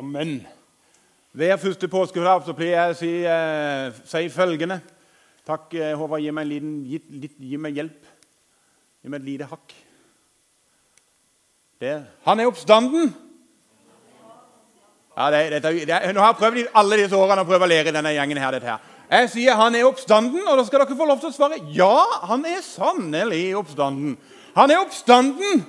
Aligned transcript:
Amen. 0.00 0.46
Hver 1.32 1.56
første 1.60 1.88
påskedag 1.92 2.46
så 2.46 2.54
pleier 2.56 2.78
jeg 2.78 2.92
å 2.92 2.96
si, 2.96 3.08
eh, 3.28 3.98
si 4.08 4.28
følgende 4.32 4.78
Takk, 5.44 5.74
eh, 5.74 5.92
Håvard. 5.92 6.22
Gi 6.22 6.30
meg, 6.30 6.46
en 6.46 6.48
liten, 6.48 6.84
gi, 6.88 7.00
litt, 7.20 7.34
gi 7.36 7.58
meg 7.60 7.74
hjelp. 7.76 8.06
Gi 9.02 9.10
meg 9.10 9.20
et 9.20 9.26
lite 9.26 9.48
hakk. 9.50 9.74
Der. 11.80 12.06
Han 12.24 12.40
er 12.40 12.48
oppstanden. 12.48 13.12
Ja, 15.18 15.30
det, 15.30 15.62
det, 15.62 15.86
det, 15.86 16.14
nå 16.14 16.20
har 16.20 16.32
jeg 16.32 16.40
prøvd 16.40 16.62
i 16.62 16.66
alle 16.80 17.00
disse 17.02 17.20
årene 17.20 17.44
å 17.44 17.50
prøve 17.50 17.68
å 17.68 17.68
lære 17.68 17.92
denne 17.92 18.14
gjengen 18.14 18.40
her. 18.40 18.56
dette 18.56 18.70
her. 18.70 18.80
Jeg 19.10 19.28
sier 19.34 19.60
han 19.60 19.74
er 19.74 19.84
oppstanden, 19.84 20.48
og 20.48 20.56
da 20.56 20.64
skal 20.64 20.80
dere 20.86 20.96
få 20.96 21.10
lov 21.12 21.20
til 21.20 21.28
å 21.28 21.36
svare 21.36 21.60
ja. 21.76 21.92
Han 22.30 22.46
er 22.48 22.64
sannelig 22.64 23.50
oppstanden. 23.60 24.16
Han 24.56 24.70
er 24.70 24.80
oppstanden. 24.80 25.66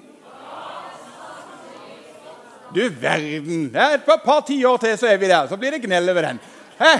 Du 2.76 2.90
verden. 3.02 3.76
Et 3.76 4.06
par, 4.06 4.42
tiår 4.48 4.78
til, 4.78 4.98
så 4.98 5.08
er 5.08 5.18
vi 5.18 5.28
der. 5.28 5.48
Så 5.48 5.58
blir 5.60 5.72
det 5.72 5.82
gnell 5.84 6.10
over 6.10 6.22
den. 6.22 6.40
Hæ? 6.80 6.94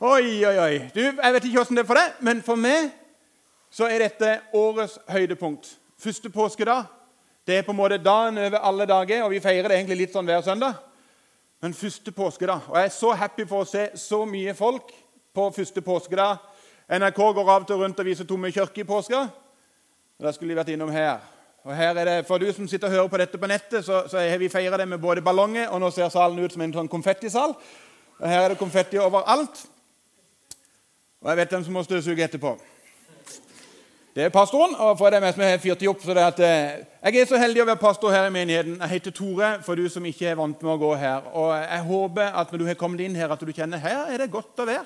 Oi, 0.00 0.44
oi, 0.46 0.58
oi. 0.58 0.78
Du, 0.94 1.00
Jeg 1.00 1.32
vet 1.32 1.44
ikke 1.44 1.60
åssen 1.60 1.76
det 1.76 1.84
er 1.84 1.88
for 1.88 2.00
deg, 2.00 2.16
men 2.24 2.40
for 2.42 2.56
meg 2.56 2.88
så 3.74 3.88
er 3.90 4.06
dette 4.06 4.38
årets 4.56 4.96
høydepunkt. 5.08 5.68
Første 6.00 6.30
påskedag. 6.30 6.88
Det 7.46 7.58
er 7.58 7.66
på 7.66 7.74
en 7.74 7.76
måte 7.76 7.98
dagen 8.00 8.38
over 8.38 8.58
alle 8.58 8.86
dager, 8.88 9.22
og 9.24 9.30
vi 9.30 9.42
feirer 9.44 9.68
det 9.68 9.76
egentlig 9.76 9.98
litt 10.04 10.16
sånn 10.16 10.28
hver 10.28 10.40
søndag. 10.46 10.80
Men 11.60 11.76
første 11.76 12.12
påskedag. 12.12 12.70
Og 12.70 12.78
jeg 12.78 12.88
er 12.88 12.96
så 12.96 13.12
happy 13.12 13.44
for 13.48 13.64
å 13.64 13.68
se 13.68 13.90
så 14.00 14.24
mye 14.28 14.56
folk 14.56 14.92
på 15.34 15.50
første 15.52 15.84
påskedag. 15.84 16.40
NRK 16.88 17.20
går 17.36 17.52
av 17.52 17.68
til 17.68 17.80
rundt 17.80 18.00
og 18.00 18.08
viser 18.08 18.28
tomme 18.28 18.52
kirker 18.52 18.84
i 18.84 18.88
påska. 18.88 19.26
Da 20.20 20.32
skulle 20.32 20.54
de 20.54 20.60
vært 20.62 20.72
innom 20.72 20.92
her. 20.92 21.33
Og 21.64 21.76
her 21.76 21.96
er 21.96 22.04
det, 22.04 22.26
For 22.26 22.38
du 22.38 22.52
som 22.52 22.68
sitter 22.68 22.88
og 22.88 22.92
hører 22.92 23.08
på 23.08 23.16
dette 23.16 23.38
på 23.40 23.48
nettet, 23.48 23.84
så, 23.84 24.02
så 24.08 24.20
har 24.20 24.38
vi 24.38 24.48
feira 24.52 24.76
det 24.76 24.88
med 24.88 24.98
både 24.98 25.22
ballonger, 25.24 25.68
og 25.68 25.80
nå 25.80 25.90
ser 25.90 26.08
salen 26.12 26.44
ut 26.44 26.52
som 26.52 26.60
en 26.60 26.74
sånn 26.74 26.90
konfettisal. 26.92 27.56
Og 28.20 28.28
her 28.28 28.42
er 28.42 28.52
det 28.52 28.60
konfetti 28.60 29.00
overalt. 29.00 29.64
Og 31.24 31.30
jeg 31.30 31.40
vet 31.40 31.54
hvem 31.56 31.64
som 31.64 31.72
må 31.72 31.82
støvsuge 31.86 32.24
etterpå. 32.24 32.52
Det 34.14 34.22
er 34.22 34.28
pastoren. 34.28 34.76
og 34.78 34.98
for 34.98 35.10
det 35.10 35.22
meg 35.22 35.32
som 35.34 35.42
har 35.42 35.56
fyrt 35.58 35.80
de 35.80 35.88
opp. 35.88 36.02
Så 36.04 36.14
det 36.14 36.22
at, 36.22 36.40
eh, 36.40 36.84
jeg 37.02 37.20
er 37.20 37.26
så 37.26 37.40
heldig 37.40 37.62
å 37.62 37.66
være 37.66 37.80
pastor 37.80 38.12
her 38.12 38.26
i 38.26 38.30
menigheten. 38.30 38.76
Jeg 38.80 38.88
heter 38.88 39.10
Tore, 39.10 39.62
for 39.62 39.74
du 39.74 39.88
som 39.88 40.04
ikke 40.04 40.28
er 40.28 40.36
vant 40.38 40.62
med 40.62 40.72
å 40.72 40.78
gå 40.78 40.94
her. 40.94 41.22
Og 41.32 41.50
jeg 41.56 41.80
håper 41.80 42.22
at 42.22 42.52
når 42.52 42.58
du 42.58 42.66
har 42.66 42.74
kommet 42.74 43.00
inn 43.00 43.16
her, 43.16 43.32
at 43.32 43.40
du 43.40 43.52
kjenner 43.52 43.78
her 43.78 44.12
er 44.12 44.18
det 44.18 44.30
godt 44.30 44.60
å 44.60 44.66
være. 44.66 44.84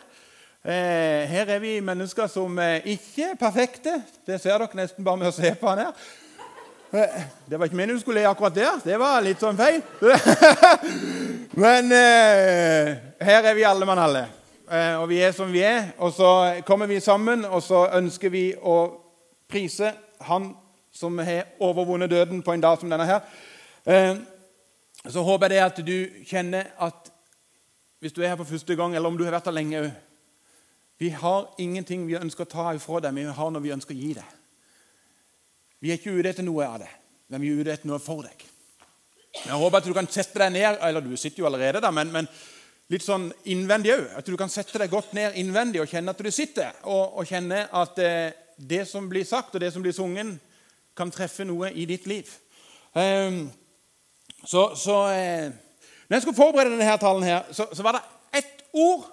Eh, 0.65 1.27
her 1.27 1.51
er 1.51 1.59
vi 1.59 1.81
mennesker 1.81 2.27
som 2.27 2.59
eh, 2.59 2.81
ikke 2.87 3.33
er 3.33 3.35
perfekte. 3.35 4.03
Det 4.27 4.41
ser 4.41 4.59
dere 4.59 4.75
nesten 4.75 5.05
bare 5.05 5.17
med 5.17 5.29
å 5.29 5.37
se 5.37 5.55
på 5.55 5.69
han 5.69 5.79
her. 5.79 5.92
Eh, 6.91 7.22
det 7.47 7.58
var 7.58 7.64
ikke 7.69 7.77
meningen 7.77 7.97
du 7.97 8.00
skulle 8.00 8.20
le 8.20 8.28
akkurat 8.28 8.55
der. 8.55 8.81
Det 8.84 8.97
var 8.97 9.20
litt 9.20 9.42
sånn 9.42 9.58
feil. 9.58 9.83
Men 11.62 11.92
eh, 11.92 12.95
her 13.20 13.45
er 13.45 13.56
vi 13.56 13.67
alle 13.69 13.89
mann 13.89 14.00
alle. 14.00 14.25
Eh, 14.70 14.95
og 14.97 15.05
vi 15.11 15.20
er 15.20 15.34
som 15.36 15.53
vi 15.53 15.61
er. 15.69 15.91
Og 15.98 16.14
så 16.17 16.30
kommer 16.67 16.89
vi 16.89 17.00
sammen, 17.05 17.45
og 17.45 17.61
så 17.62 17.84
ønsker 17.98 18.33
vi 18.33 18.47
å 18.56 18.78
prise 19.48 19.92
Han 20.28 20.50
som 20.92 21.19
har 21.22 21.53
overvunnet 21.62 22.11
døden 22.11 22.41
på 22.42 22.53
en 22.53 22.64
dag 22.64 22.80
som 22.80 22.91
denne 22.91 23.05
her. 23.06 23.20
Så 25.06 25.23
håper 25.23 25.47
jeg 25.47 25.52
det 25.52 25.61
at 25.62 25.78
du 25.86 26.25
kjenner 26.27 26.73
at 26.83 27.12
hvis 28.02 28.17
du 28.17 28.19
er 28.23 28.33
her 28.33 28.41
for 28.41 28.50
første 28.50 28.75
gang, 28.75 28.97
eller 28.97 29.06
om 29.08 29.17
du 29.17 29.23
har 29.23 29.36
vært 29.36 29.47
her 29.47 29.55
lenge 29.55 29.92
Vi 30.98 31.12
har 31.14 31.55
ingenting 31.62 32.08
vi 32.08 32.19
ønsker 32.19 32.42
å 32.48 32.50
ta 32.50 32.67
ifra 32.75 32.98
deg, 33.05 33.14
men 33.14 33.30
vi 33.30 33.36
har 33.39 33.55
noe 33.55 33.62
vi 33.62 33.73
ønsker 33.77 33.95
å 33.95 33.98
gi 34.00 34.17
deg. 34.19 34.38
Vi 35.79 35.93
er 35.93 36.01
ikke 36.01 36.15
ute 36.17 36.33
etter 36.33 36.47
noe 36.47 36.67
av 36.67 36.81
det, 36.83 36.91
men 37.31 37.43
vi 37.43 37.51
er 37.53 37.61
ute 37.62 37.75
etter 37.75 37.91
noe 37.91 38.01
for 38.03 38.27
deg. 38.27 38.47
Jeg 39.39 39.59
håper 39.61 39.79
at 39.79 39.87
du 39.87 39.95
kan 39.95 40.09
sette 40.11 40.41
deg 40.41 40.55
ned 40.55 40.81
eller 40.83 41.05
du 41.05 41.12
sitter 41.17 41.45
jo 41.45 41.48
allerede 41.51 41.83
da, 41.85 41.93
men, 41.95 42.11
men 42.11 42.27
litt 42.91 43.05
sånn 43.05 43.29
innvendig 43.53 43.93
òg. 43.95 44.07
At 44.19 44.27
du 44.27 44.37
kan 44.41 44.51
sette 44.51 44.81
deg 44.81 44.91
godt 44.93 45.15
ned 45.17 45.37
innvendig 45.39 45.83
og 45.83 45.91
kjenne 45.91 46.15
at 46.15 46.23
du 46.25 46.31
sitter. 46.35 46.75
Og, 46.89 47.20
og 47.20 47.29
kjenne 47.29 47.67
at 47.77 48.01
eh, 48.03 48.35
det 48.59 48.85
som 48.91 49.07
blir 49.11 49.27
sagt, 49.29 49.55
og 49.55 49.63
det 49.63 49.70
som 49.75 49.85
blir 49.85 49.95
sunget, 49.95 50.39
kan 50.98 51.13
treffe 51.14 51.47
noe 51.47 51.70
i 51.79 51.85
ditt 51.86 52.08
liv. 52.11 52.31
Um, 52.97 53.45
så, 54.42 54.73
så 54.75 54.97
eh, 55.13 55.52
når 56.08 56.17
jeg 56.17 56.25
skulle 56.25 56.41
forberede 56.41 56.75
denne 56.75 56.89
her 56.89 56.98
talen, 56.98 57.23
her, 57.23 57.45
så, 57.52 57.69
så, 57.70 57.85
var 57.86 57.98
det 57.98 58.41
ett 58.41 58.64
ord 58.73 59.05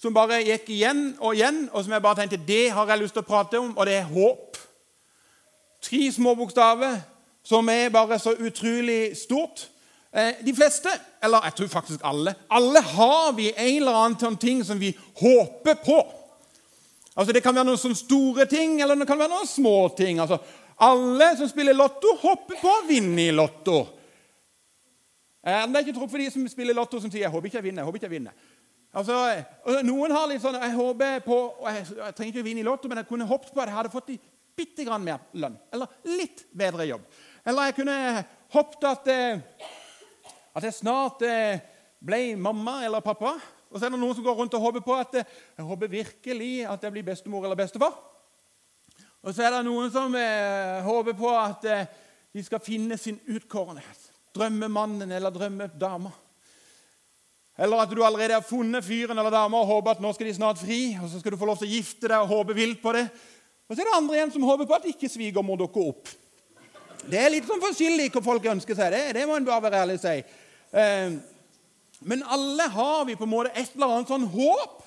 som 0.00 0.14
bare 0.14 0.38
gikk 0.44 0.70
igjen 0.72 1.10
og 1.18 1.34
igjen, 1.34 1.66
og 1.72 1.84
som 1.84 1.92
jeg 1.92 2.04
bare 2.04 2.22
tenkte 2.22 2.40
det 2.48 2.70
har 2.72 2.88
jeg 2.88 3.02
lyst 3.02 3.16
til 3.16 3.24
å 3.24 3.28
prate 3.28 3.60
om, 3.60 3.74
og 3.74 3.88
det 3.88 3.98
er 3.98 4.08
håp. 4.08 4.45
Tre 5.86 6.12
små 6.12 6.34
bokstaver 6.34 6.98
som 7.46 7.68
er 7.70 7.92
bare 7.94 8.18
så 8.18 8.34
utrolig 8.34 9.16
stort. 9.16 9.68
Eh, 10.10 10.40
de 10.46 10.54
fleste, 10.54 10.90
eller 11.22 11.44
jeg 11.44 11.54
tror 11.54 11.68
faktisk 11.68 12.00
alle, 12.04 12.34
alle 12.50 12.80
har 12.82 13.32
vi 13.36 13.52
en 13.52 13.76
eller 13.82 13.98
annen 14.00 14.18
sånn 14.18 14.38
ting 14.40 14.64
som 14.66 14.80
vi 14.80 14.90
håper 15.20 15.78
på. 15.84 15.98
Altså 17.16 17.32
Det 17.32 17.42
kan 17.42 17.54
være 17.54 17.68
noen 17.68 17.80
sånne 17.80 17.98
store 18.00 18.46
ting, 18.50 18.80
eller 18.80 18.98
det 18.98 19.06
kan 19.06 19.18
være 19.18 19.32
noen 19.32 19.46
små 19.48 19.76
ting. 19.96 20.18
Altså, 20.20 20.40
alle 20.82 21.30
som 21.38 21.48
spiller 21.48 21.76
lotto, 21.76 22.16
håper 22.20 22.58
på 22.60 22.72
å 22.72 22.84
vinne 22.88 23.28
i 23.28 23.34
lotto. 23.36 23.78
Eh, 25.46 25.62
det 25.70 25.78
er 25.78 25.86
ikke 25.86 25.98
tro 26.00 26.08
for 26.10 26.18
de 26.18 26.30
som 26.32 26.48
spiller 26.50 26.74
lotto, 26.74 27.00
som 27.00 27.10
sier 27.10 27.22
'jeg 27.22 27.30
håper 27.30 27.46
ikke 27.46 27.62
jeg 27.62 27.64
vinner'. 27.64 27.78
jeg 27.78 27.84
håper 27.84 27.98
ikke 27.98 28.10
jeg 28.10 28.18
vinner. 28.18 28.32
Altså, 28.94 29.44
Noen 29.84 30.10
har 30.10 30.26
litt 30.26 30.42
sånn 30.42 30.60
'jeg 30.60 30.74
håper 30.74 31.20
på, 31.20 31.54
jeg, 31.66 31.86
jeg 31.96 32.14
trenger 32.14 32.32
ikke 32.32 32.40
å 32.40 32.48
vinne 32.50 32.60
i 32.60 32.64
lotto, 32.64 32.88
men 32.88 32.98
jeg 32.98 33.06
kunne 33.06 33.26
håpet 33.26 33.54
på 33.54 33.60
at 33.60 33.68
jeg 33.68 33.76
hadde 33.76 33.92
fått 33.92 34.06
de 34.08 34.18
bitte 34.56 34.84
grann 34.86 35.04
mer 35.04 35.20
lønn. 35.36 35.56
Eller 35.72 35.90
litt 36.16 36.46
bedre 36.56 36.86
jobb. 36.88 37.04
Eller 37.46 37.68
jeg 37.68 37.76
kunne 37.78 37.98
håpet 38.54 38.88
at, 38.88 39.10
eh, 39.12 39.68
at 40.56 40.66
jeg 40.66 40.78
snart 40.80 41.22
eh, 41.26 41.60
ble 42.00 42.20
mamma 42.40 42.80
eller 42.86 43.04
pappa. 43.04 43.36
Og 43.70 43.78
så 43.78 43.86
er 43.86 43.94
det 43.94 44.00
noen 44.00 44.16
som 44.16 44.24
går 44.24 44.38
rundt 44.40 44.56
og 44.56 44.66
håper 44.68 44.84
på 44.86 44.96
at 44.96 45.20
eh, 45.20 45.32
jeg 45.58 45.68
håper 45.68 45.92
virkelig 45.92 46.52
at 46.66 46.86
jeg 46.86 46.96
blir 46.96 47.06
bestemor 47.06 47.44
eller 47.44 47.58
bestefar. 47.58 47.96
Og 49.26 49.34
så 49.34 49.42
er 49.42 49.56
det 49.56 49.64
noen 49.66 49.90
som 49.90 50.12
håper 50.86 51.16
på 51.18 51.30
at 51.34 51.64
de 52.30 52.42
skal 52.46 52.60
finne 52.62 52.94
sin 53.00 53.16
utkårenhet. 53.26 54.04
Drømmemannen 54.36 55.10
eller 55.10 55.34
drømmedama. 55.34 56.12
Eller 57.58 57.80
at 57.82 57.90
du 57.90 58.04
allerede 58.04 58.36
har 58.36 58.44
funnet 58.44 58.84
fyren 58.84 59.18
eller 59.18 59.32
dama 59.32 59.62
og 59.64 59.70
håper 59.70 59.96
at 59.96 60.02
nå 60.04 60.12
skal 60.14 60.28
de 60.28 60.36
snart 60.36 60.60
fri. 60.60 60.94
og 61.00 61.08
Så 61.10 61.18
skal 61.18 61.34
du 61.34 61.40
få 61.40 61.48
lov 61.48 61.58
til 61.58 61.66
å 61.66 61.74
gifte 61.74 62.06
deg 62.06 62.20
og 62.20 62.30
håpe 62.30 62.54
vilt 62.54 62.82
på 62.84 62.92
det. 62.94 63.06
Og 63.66 63.74
så 63.74 63.82
er 63.82 63.88
det 63.88 63.96
andre 63.96 64.16
igjen 64.16 64.32
som 64.34 64.46
håper 64.46 64.68
på 64.68 64.76
at 64.76 64.88
ikke 64.90 65.10
svigermor 65.10 65.58
dukker 65.58 65.90
opp. 65.90 66.10
Det 67.06 67.18
er 67.18 67.32
litt 67.34 67.46
sånn 67.46 67.62
forskjellig 67.62 68.10
hva 68.14 68.22
folk 68.22 68.46
ønsker 68.50 68.78
seg. 68.78 68.92
Det, 68.94 69.00
det 69.18 69.24
må 69.26 69.38
en 69.38 69.46
bare 69.46 69.64
være 69.64 69.80
ærlig 69.84 69.96
si. 70.02 70.16
Eh, 70.78 71.16
men 72.06 72.22
alle 72.30 72.66
har 72.70 73.06
vi 73.08 73.16
på 73.18 73.26
en 73.26 73.32
måte 73.32 73.54
et 73.54 73.74
eller 73.74 73.96
annet 73.96 74.12
sånn 74.12 74.28
håp 74.30 74.84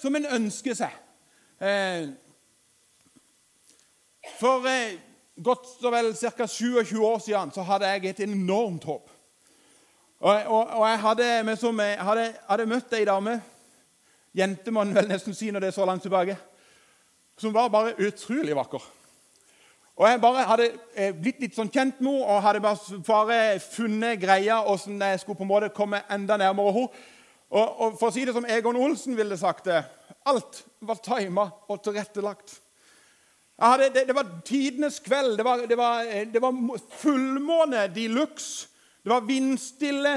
som 0.00 0.16
en 0.16 0.28
ønsker 0.38 0.76
seg. 0.78 0.94
Eh, 1.60 2.08
for 4.40 4.64
eh, 4.68 4.96
godt 5.36 5.68
så 5.76 5.92
vel 5.92 6.12
ca. 6.16 6.48
27 6.48 6.96
år 7.04 7.20
siden 7.24 7.52
så 7.52 7.64
hadde 7.68 7.92
jeg 7.92 8.12
et 8.12 8.24
enormt 8.28 8.84
håp. 8.88 9.12
Og, 10.20 10.32
og, 10.32 10.62
og 10.80 10.84
jeg, 10.88 11.00
hadde, 11.04 11.24
jeg 11.28 12.04
hadde, 12.08 12.26
hadde 12.48 12.64
møtt 12.70 12.94
ei 12.96 13.04
dame 13.04 13.34
Jente 14.36 14.72
må 14.72 14.80
en 14.80 14.94
vel 14.96 15.10
nesten 15.10 15.36
si 15.36 15.50
når 15.52 15.64
det 15.64 15.68
er 15.68 15.74
så 15.76 15.84
langt 15.88 16.04
tilbake 16.04 16.38
som 17.40 17.54
var 17.54 17.68
bare 17.72 17.96
utrolig 18.00 18.56
vakker. 18.56 18.82
Og 19.96 20.08
Jeg 20.08 20.20
bare 20.20 20.44
hadde 20.44 20.70
eh, 20.94 21.14
blitt 21.16 21.40
litt 21.40 21.54
sånn 21.56 21.70
kjent 21.72 22.02
med 22.04 22.12
henne 22.12 22.28
og 22.28 22.42
hadde 22.44 22.60
bare, 22.60 23.60
funnet 23.64 24.20
greia 24.20 24.58
hvordan 24.66 25.00
jeg 25.00 25.22
skulle 25.22 25.38
på 25.38 25.46
en 25.46 25.52
måte 25.54 25.72
komme 25.72 26.02
enda 26.12 26.36
nærmere 26.36 26.74
henne. 26.76 27.04
Og, 27.46 27.80
og 27.80 27.96
For 27.96 28.10
å 28.10 28.12
si 28.12 28.26
det 28.26 28.34
som 28.36 28.44
Egon 28.50 28.76
Olsen 28.76 29.16
ville 29.16 29.38
sagt 29.40 29.70
det 29.70 29.80
alt 30.26 30.64
var 30.84 30.98
tima 31.00 31.46
og 31.70 31.80
tilrettelagt. 31.84 32.58
Hadde, 33.56 33.88
det, 33.94 34.02
det, 34.10 34.16
var 34.16 34.32
tidenes 34.44 34.98
kveld. 35.00 35.38
Det 35.38 35.44
var, 35.46 35.62
det 35.64 35.78
var, 35.78 36.04
eh, 36.04 36.26
det 36.28 36.42
var 36.42 36.56
fullmåne 37.00 37.86
de 37.94 38.08
luxe. 38.12 38.68
Det 39.00 39.12
var 39.14 39.24
vindstille. 39.24 40.16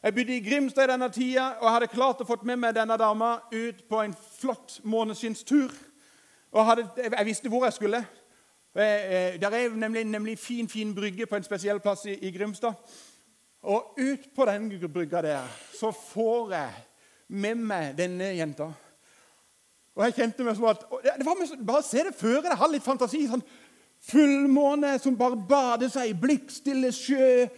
Jeg 0.00 0.14
bodde 0.16 0.36
i 0.36 0.40
Grimstad 0.40 0.86
i 0.86 0.92
denne 0.94 1.10
tida 1.12 1.50
og 1.60 1.74
hadde 1.74 1.90
klart 1.92 2.22
å 2.22 2.28
få 2.28 2.38
med 2.48 2.56
meg 2.62 2.76
denne 2.78 2.96
dama 2.96 3.34
ut 3.52 3.82
på 3.90 4.00
en 4.00 4.14
flott 4.38 4.78
måneskinnstur. 4.88 5.74
Og 6.52 6.66
hadde, 6.66 6.88
jeg 6.96 7.26
visste 7.26 7.48
hvor 7.48 7.64
jeg 7.64 7.72
skulle. 7.72 8.06
Der 8.74 9.50
er 9.50 9.68
nemlig, 9.74 10.04
nemlig 10.04 10.38
fin 10.38 10.68
fin 10.68 10.94
brygge 10.94 11.26
på 11.26 11.36
en 11.36 11.42
spesiell 11.42 11.80
plass 11.80 12.04
i, 12.04 12.14
i 12.14 12.30
Grimstad. 12.30 12.72
Og 13.62 13.98
ut 13.98 14.28
på 14.36 14.44
den 14.44 14.92
brygga 14.92 15.22
der 15.22 15.48
så 15.80 15.90
får 15.90 16.52
jeg 16.52 16.70
med 17.28 17.54
meg 17.54 17.98
denne 17.98 18.32
jenta. 18.36 18.70
Og 19.94 20.04
jeg 20.04 20.14
kjente 20.14 20.44
meg 20.44 20.56
som 20.56 20.64
at 20.70 20.84
det 21.18 21.26
var 21.26 21.36
med, 21.38 21.66
Bare 21.66 21.82
se 21.82 21.98
det 21.98 22.14
før 22.16 22.40
deg. 22.40 22.56
Ha 22.56 22.68
litt 22.70 22.86
fantasi. 22.86 23.26
sånn 23.28 23.42
Fullmåne 24.00 24.98
som 24.98 25.16
bare 25.16 25.36
bader 25.48 25.90
seg 25.92 26.08
i 26.08 26.16
blikkstille 26.16 26.92
sjø. 26.92 27.48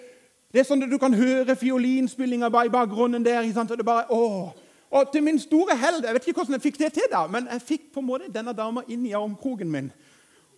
Det 0.53 0.61
er 0.61 0.67
sånn 0.67 0.83
at 0.83 0.91
Du 0.91 0.99
kan 0.99 1.15
høre 1.15 1.57
fiolinspillinga 1.57 2.51
i 2.51 2.73
bakgrunnen 2.73 3.25
der. 3.25 3.47
Og 3.47 3.79
det 3.79 3.87
bare, 3.87 4.07
åh, 4.11 4.51
og 4.93 5.13
til 5.13 5.23
min 5.25 5.39
store 5.41 5.77
held 5.77 6.05
Jeg 6.05 6.15
vet 6.15 6.27
ikke 6.29 6.43
hvordan 6.43 6.59
jeg 6.59 6.63
fikk 6.67 6.79
det 6.79 6.93
til, 6.93 7.09
da, 7.11 7.27
men 7.27 7.47
jeg 7.49 7.63
fikk 7.65 7.93
på 7.95 8.01
en 8.01 8.07
måte 8.07 8.33
denne 8.33 8.53
dama 8.53 8.83
inn 8.89 9.07
i 9.09 9.15
armkroken 9.17 9.71
min. 9.73 9.93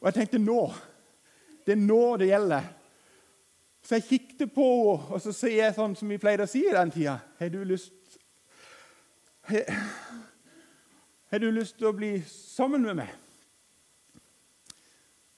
Og 0.00 0.08
jeg 0.08 0.14
tenkte 0.14 0.42
nå 0.42 0.72
Det 1.66 1.72
er 1.72 1.80
nå 1.80 2.16
det 2.20 2.28
gjelder. 2.28 2.64
Så 3.84 3.94
jeg 3.94 4.04
kikket 4.08 4.52
på 4.52 4.64
henne, 4.64 5.12
og 5.14 5.20
så 5.20 5.32
sier 5.32 5.64
jeg 5.64 5.76
sånn 5.76 5.94
som 5.96 6.08
vi 6.08 6.18
pleide 6.18 6.44
å 6.44 6.50
si 6.50 6.64
i 6.66 6.72
den 6.74 6.90
tida 6.90 7.18
Har 7.38 7.52
du 7.52 7.62
lyst 7.64 7.92
har, 9.44 11.38
du 11.38 11.50
lyst 11.50 11.76
til 11.76 11.90
å 11.90 11.92
bli 11.92 12.14
sammen 12.24 12.82
med 12.86 12.96
meg? 12.96 13.10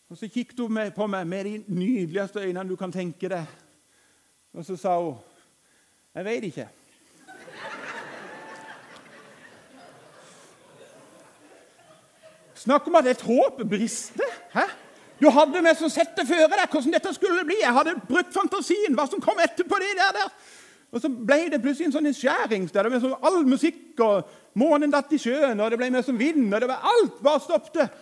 Og 0.07 0.19
Så 0.19 0.29
kikket 0.31 0.61
hun 0.63 0.79
på 0.95 1.07
meg 1.11 1.27
med 1.27 1.45
de 1.45 1.55
nydeligste 1.67 2.41
øynene 2.41 2.69
du 2.69 2.77
kan 2.79 2.93
tenke 2.95 3.29
deg. 3.29 3.47
Og 4.55 4.65
så 4.65 4.77
sa 4.79 4.95
hun 5.03 5.17
Jeg 6.15 6.25
veit 6.25 6.45
ikke. 6.45 6.69
Snakk 12.67 12.89
om 12.91 12.99
at 12.99 13.07
et 13.13 13.23
håp 13.23 13.63
brister. 13.71 14.37
Hæ? 14.55 14.67
Du 15.21 15.31
hadde 15.33 15.63
som 15.79 15.91
sett 15.93 16.17
det 16.19 16.27
føre 16.29 16.51
deg 16.51 16.67
hvordan 16.69 16.93
dette 16.93 17.13
skulle 17.17 17.45
bli. 17.47 17.61
Jeg 17.63 17.73
hadde 17.73 17.95
brukt 18.09 18.35
fantasien, 18.35 18.97
hva 18.99 19.07
som 19.09 19.23
kom 19.23 19.39
etterpå 19.41 19.79
det 19.81 19.95
der. 19.97 20.19
der. 20.19 20.33
Og 20.93 21.03
så 21.03 21.09
ble 21.09 21.47
det 21.53 21.61
plutselig 21.63 21.89
en 21.89 21.95
sånn 21.97 22.11
Det 22.73 22.91
med 22.91 23.03
sånn 23.03 23.25
all 23.27 23.43
musikk, 23.49 23.95
og 24.03 24.29
månen 24.59 24.93
datt 24.93 25.13
i 25.13 25.21
sjøen, 25.21 25.61
og 25.61 25.71
det 25.71 25.79
ble 25.81 25.91
mer 25.95 26.05
som 26.07 26.19
vind, 26.19 26.47
og 26.51 26.61
det 26.63 26.69
var 26.71 26.85
alt 26.91 27.23
bare 27.25 27.43
stoppet. 27.45 27.97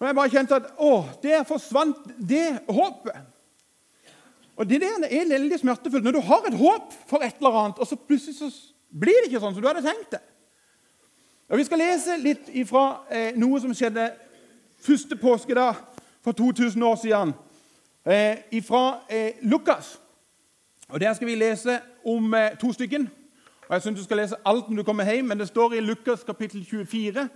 Og 0.00 0.08
jeg 0.08 0.18
bare 0.18 0.32
kjente 0.32 0.58
at 0.58 0.72
å, 0.82 0.92
der 1.22 1.46
forsvant 1.48 2.10
det 2.18 2.48
håpet. 2.68 3.30
Og 4.54 4.68
Det 4.70 4.80
der 4.80 5.08
er 5.10 5.28
veldig 5.28 5.58
smertefullt. 5.58 6.04
Når 6.04 6.14
du 6.14 6.20
har 6.28 6.46
et 6.46 6.58
håp 6.58 6.92
for 7.10 7.24
et 7.26 7.40
eller 7.40 7.58
annet, 7.60 7.80
og 7.82 7.88
så 7.88 7.98
plutselig 7.98 8.36
så 8.38 8.50
blir 8.94 9.16
det 9.20 9.30
ikke 9.30 9.42
sånn 9.42 9.56
som 9.56 9.62
du 9.62 9.68
hadde 9.68 9.82
tenkt 9.82 10.14
det. 10.14 10.22
Og 11.54 11.58
Vi 11.58 11.64
skal 11.64 11.78
lese 11.78 12.16
litt 12.18 12.48
ifra 12.50 12.80
eh, 13.14 13.36
noe 13.38 13.60
som 13.62 13.70
skjedde 13.78 14.08
første 14.82 15.14
påskedag 15.16 15.76
for 16.24 16.34
2000 16.34 16.82
år 16.82 16.96
siden, 16.98 17.34
eh, 18.06 18.40
ifra 18.50 19.04
eh, 19.08 19.36
Lukas. 19.42 20.00
Og 20.88 21.00
Der 21.00 21.14
skal 21.14 21.26
vi 21.26 21.34
lese 21.34 21.80
om 22.04 22.34
eh, 22.34 22.56
to 22.58 22.72
stykken. 22.72 23.10
Og 23.68 23.74
Jeg 23.74 23.82
syns 23.82 23.98
du 23.98 24.04
skal 24.04 24.16
lese 24.16 24.36
alt 24.44 24.68
når 24.68 24.76
du 24.76 24.82
kommer 24.82 25.04
hjem, 25.12 25.24
men 25.24 25.38
det 25.38 25.48
står 25.48 25.72
i 25.72 25.80
Lukas 25.80 26.24
kapittel 26.24 26.64
24, 26.64 27.28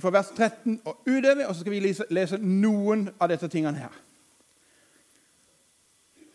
fra 0.00 0.10
vers 0.10 0.28
13 0.36 0.80
og 0.84 1.00
utover. 1.06 1.46
Og 1.46 1.54
så 1.54 1.60
skal 1.60 1.72
vi 1.72 1.80
lese, 1.80 2.04
lese 2.10 2.36
noen 2.36 3.08
av 3.20 3.32
disse 3.32 3.48
tingene 3.48 3.78
her. 3.78 3.96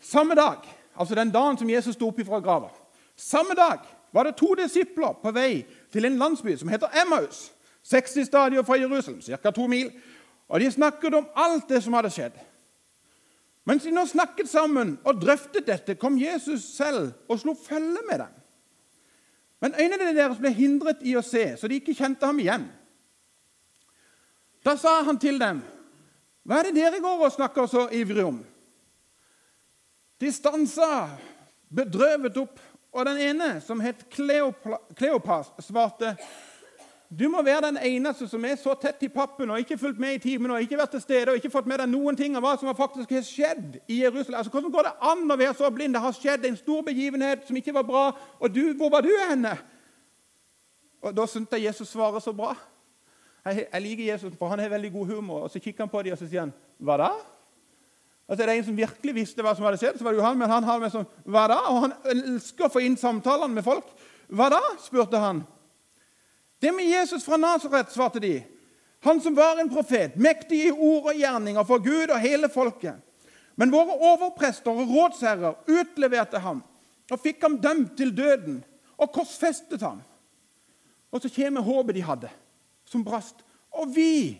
Samme 0.00 0.34
dag, 0.34 0.66
altså 0.98 1.14
den 1.14 1.30
dagen 1.30 1.58
som 1.58 1.70
Jesus 1.70 1.94
sto 1.94 2.08
opp 2.08 2.18
ifra 2.18 2.40
grava, 2.40 2.68
samme 3.16 3.54
dag 3.54 3.99
var 4.12 4.26
det 4.26 4.36
to 4.36 4.54
disipler 4.58 5.14
på 5.22 5.32
vei 5.32 5.64
til 5.92 6.04
en 6.04 6.18
landsby 6.18 6.56
som 6.58 6.68
heter 6.68 6.90
Emmaus, 7.02 7.52
60 7.82 8.26
stadier 8.26 8.62
fra 8.62 8.78
Jerusalem, 8.78 9.20
ca. 9.22 9.50
to 9.50 9.66
mil. 9.66 9.90
Og 10.48 10.60
De 10.60 10.70
snakket 10.70 11.14
om 11.14 11.28
alt 11.36 11.68
det 11.68 11.82
som 11.82 11.94
hadde 11.94 12.10
skjedd. 12.10 12.34
Mens 13.64 13.84
de 13.84 13.92
nå 13.94 14.02
snakket 14.06 14.48
sammen 14.48 14.96
og 15.04 15.20
drøftet 15.20 15.66
dette, 15.66 15.94
kom 15.94 16.18
Jesus 16.18 16.64
selv 16.74 17.12
og 17.28 17.38
slo 17.38 17.54
følge 17.54 18.02
med 18.08 18.18
dem. 18.18 18.36
Men 19.60 19.74
øynene 19.80 20.14
deres 20.16 20.38
ble 20.40 20.50
hindret 20.56 21.02
i 21.04 21.14
å 21.16 21.22
se, 21.22 21.44
så 21.56 21.68
de 21.68 21.76
ikke 21.78 21.94
kjente 21.94 22.26
ham 22.26 22.38
igjen. 22.40 22.64
Da 24.64 24.76
sa 24.76 25.02
han 25.04 25.18
til 25.18 25.38
dem, 25.40 25.62
'Hva 26.44 26.58
er 26.58 26.62
det 26.62 26.74
dere 26.74 27.00
går 27.00 27.24
og 27.24 27.32
snakker 27.32 27.66
så 27.66 27.88
ivrig 27.92 28.24
om?' 28.24 28.44
De 30.20 30.32
stansa 30.32 31.08
bedrøvet 31.70 32.36
opp, 32.36 32.60
og 32.92 33.06
den 33.06 33.18
ene, 33.22 33.60
som 33.62 33.80
het 33.80 34.06
Kleopas, 34.10 35.52
svarte, 35.62 36.16
du 37.18 37.28
må 37.28 37.42
være 37.42 37.66
den 37.66 37.78
eneste 37.82 38.28
som 38.30 38.44
er 38.46 38.54
så 38.58 38.76
tett 38.78 39.02
i 39.02 39.08
pappen 39.10 39.50
og 39.50 39.58
ikke 39.58 39.78
fulgt 39.78 39.98
med 39.98 40.14
i 40.14 40.20
timen 40.22 40.52
og 40.54 40.62
ikke 40.62 40.78
vært 40.78 40.92
til 40.94 41.02
stede 41.02 41.32
og 41.32 41.40
ikke 41.40 41.50
fått 41.50 41.66
med 41.66 41.82
deg 41.82 41.90
noen 41.90 42.18
ting 42.18 42.36
av 42.38 42.44
hva 42.44 42.52
som 42.58 42.70
faktisk 42.78 43.10
har 43.16 43.24
skjedd 43.26 43.80
i 43.90 43.96
Jerusalem. 44.04 44.38
Altså, 44.38 44.52
Hvordan 44.54 44.70
går 44.70 44.86
det 44.86 44.92
an 45.10 45.24
å 45.34 45.38
være 45.40 45.56
så 45.58 45.70
blind? 45.74 45.96
Det 45.98 46.02
har 46.04 46.14
skjedd 46.14 46.46
en 46.46 46.58
stor 46.58 46.84
begivenhet 46.86 47.42
som 47.48 47.58
ikke 47.58 47.74
var 47.74 47.88
bra. 47.88 48.04
Og 48.38 48.54
du, 48.54 48.62
hvor 48.78 48.94
var 48.94 49.02
du 49.02 49.10
henne? 49.26 49.56
Og 51.02 51.16
Da 51.16 51.26
syntes 51.26 51.58
jeg 51.58 51.66
Jesus 51.66 51.90
svarer 51.90 52.22
så 52.22 52.32
bra. 52.32 52.54
Jeg, 53.44 53.66
jeg, 53.72 53.82
liker 53.82 54.04
Jesus, 54.12 54.38
for 54.38 54.52
han 54.52 54.62
har 54.62 54.70
veldig 54.70 54.92
god 54.92 55.06
humor. 55.06 55.42
Og 55.48 55.50
Så 55.50 55.58
kikker 55.58 55.82
han 55.82 55.90
på 55.90 56.02
dem 56.06 56.14
og 56.14 56.18
så 56.18 56.30
sier 56.30 56.46
han, 56.46 56.54
hva 56.78 56.98
da? 57.00 57.10
Altså, 58.30 58.44
det 58.44 58.52
er 58.52 58.58
En 58.60 58.64
som 58.68 58.76
virkelig 58.78 59.14
visste 59.14 59.42
hva 59.42 59.56
som 59.58 59.64
hadde 59.66 59.80
skjedd, 59.80 59.96
så 59.98 60.06
var 60.06 60.14
det 60.14 60.20
jo 60.20 60.26
han, 60.28 60.38
men 60.38 60.52
han 60.52 60.66
har 60.66 60.78
med 60.78 60.92
sånn, 60.94 61.06
hva 61.26 61.48
da? 61.50 61.56
Og 61.66 61.80
han 61.82 61.94
elsker 62.12 62.68
å 62.68 62.70
få 62.70 62.84
inn 62.86 62.94
samtalene 62.98 63.56
med 63.56 63.66
folk. 63.66 63.88
Hva 64.30 64.46
da? 64.52 64.60
spurte 64.78 65.18
han. 65.18 65.40
Det 66.62 66.70
med 66.76 66.86
Jesus 66.86 67.24
fra 67.26 67.40
Nasaret, 67.40 67.90
svarte 67.90 68.22
de. 68.22 68.36
Han 69.02 69.18
som 69.24 69.34
var 69.34 69.58
en 69.58 69.70
profet, 69.72 70.14
mektig 70.14 70.60
i 70.68 70.70
ord 70.70 71.08
og 71.10 71.18
gjerninger 71.18 71.66
for 71.66 71.82
Gud 71.82 72.12
og 72.12 72.22
hele 72.22 72.50
folket. 72.52 73.00
Men 73.58 73.72
våre 73.72 73.96
overprester 74.12 74.78
og 74.78 74.92
rådsherrer 74.92 75.80
utleverte 75.80 76.38
ham 76.44 76.60
og 77.10 77.18
fikk 77.18 77.42
ham 77.42 77.56
dømt 77.58 77.96
til 77.98 78.12
døden 78.14 78.60
og 79.00 79.10
korsfestet 79.10 79.82
ham. 79.82 79.98
Og 81.10 81.24
så 81.24 81.32
kommer 81.34 81.66
håpet 81.66 81.98
de 81.98 82.04
hadde, 82.06 82.30
som 82.86 83.02
brast. 83.02 83.42
Og 83.74 83.90
vi 83.90 84.38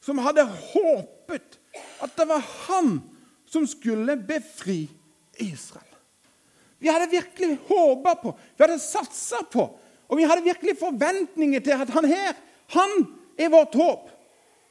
som 0.00 0.22
hadde 0.24 0.46
håpet 0.46 1.58
at 2.00 2.16
det 2.16 2.26
var 2.30 2.48
han 2.64 2.96
som 3.56 3.66
skulle 3.70 4.18
befri 4.20 4.84
Israel. 5.42 5.92
Vi 6.78 6.92
hadde 6.92 7.08
virkelig 7.10 7.56
håpa 7.66 8.14
på, 8.20 8.36
vi 8.56 8.64
hadde 8.64 8.78
satsa 8.82 9.40
på 9.50 9.64
og 10.08 10.16
vi 10.16 10.22
hadde 10.22 10.44
virkelig 10.44 10.76
forventninger 10.78 11.60
til 11.60 11.70
at 11.70 11.90
han 11.90 12.04
her 12.04 12.32
han 12.66 12.90
er 13.38 13.48
vårt 13.48 13.74
håp. 13.74 14.10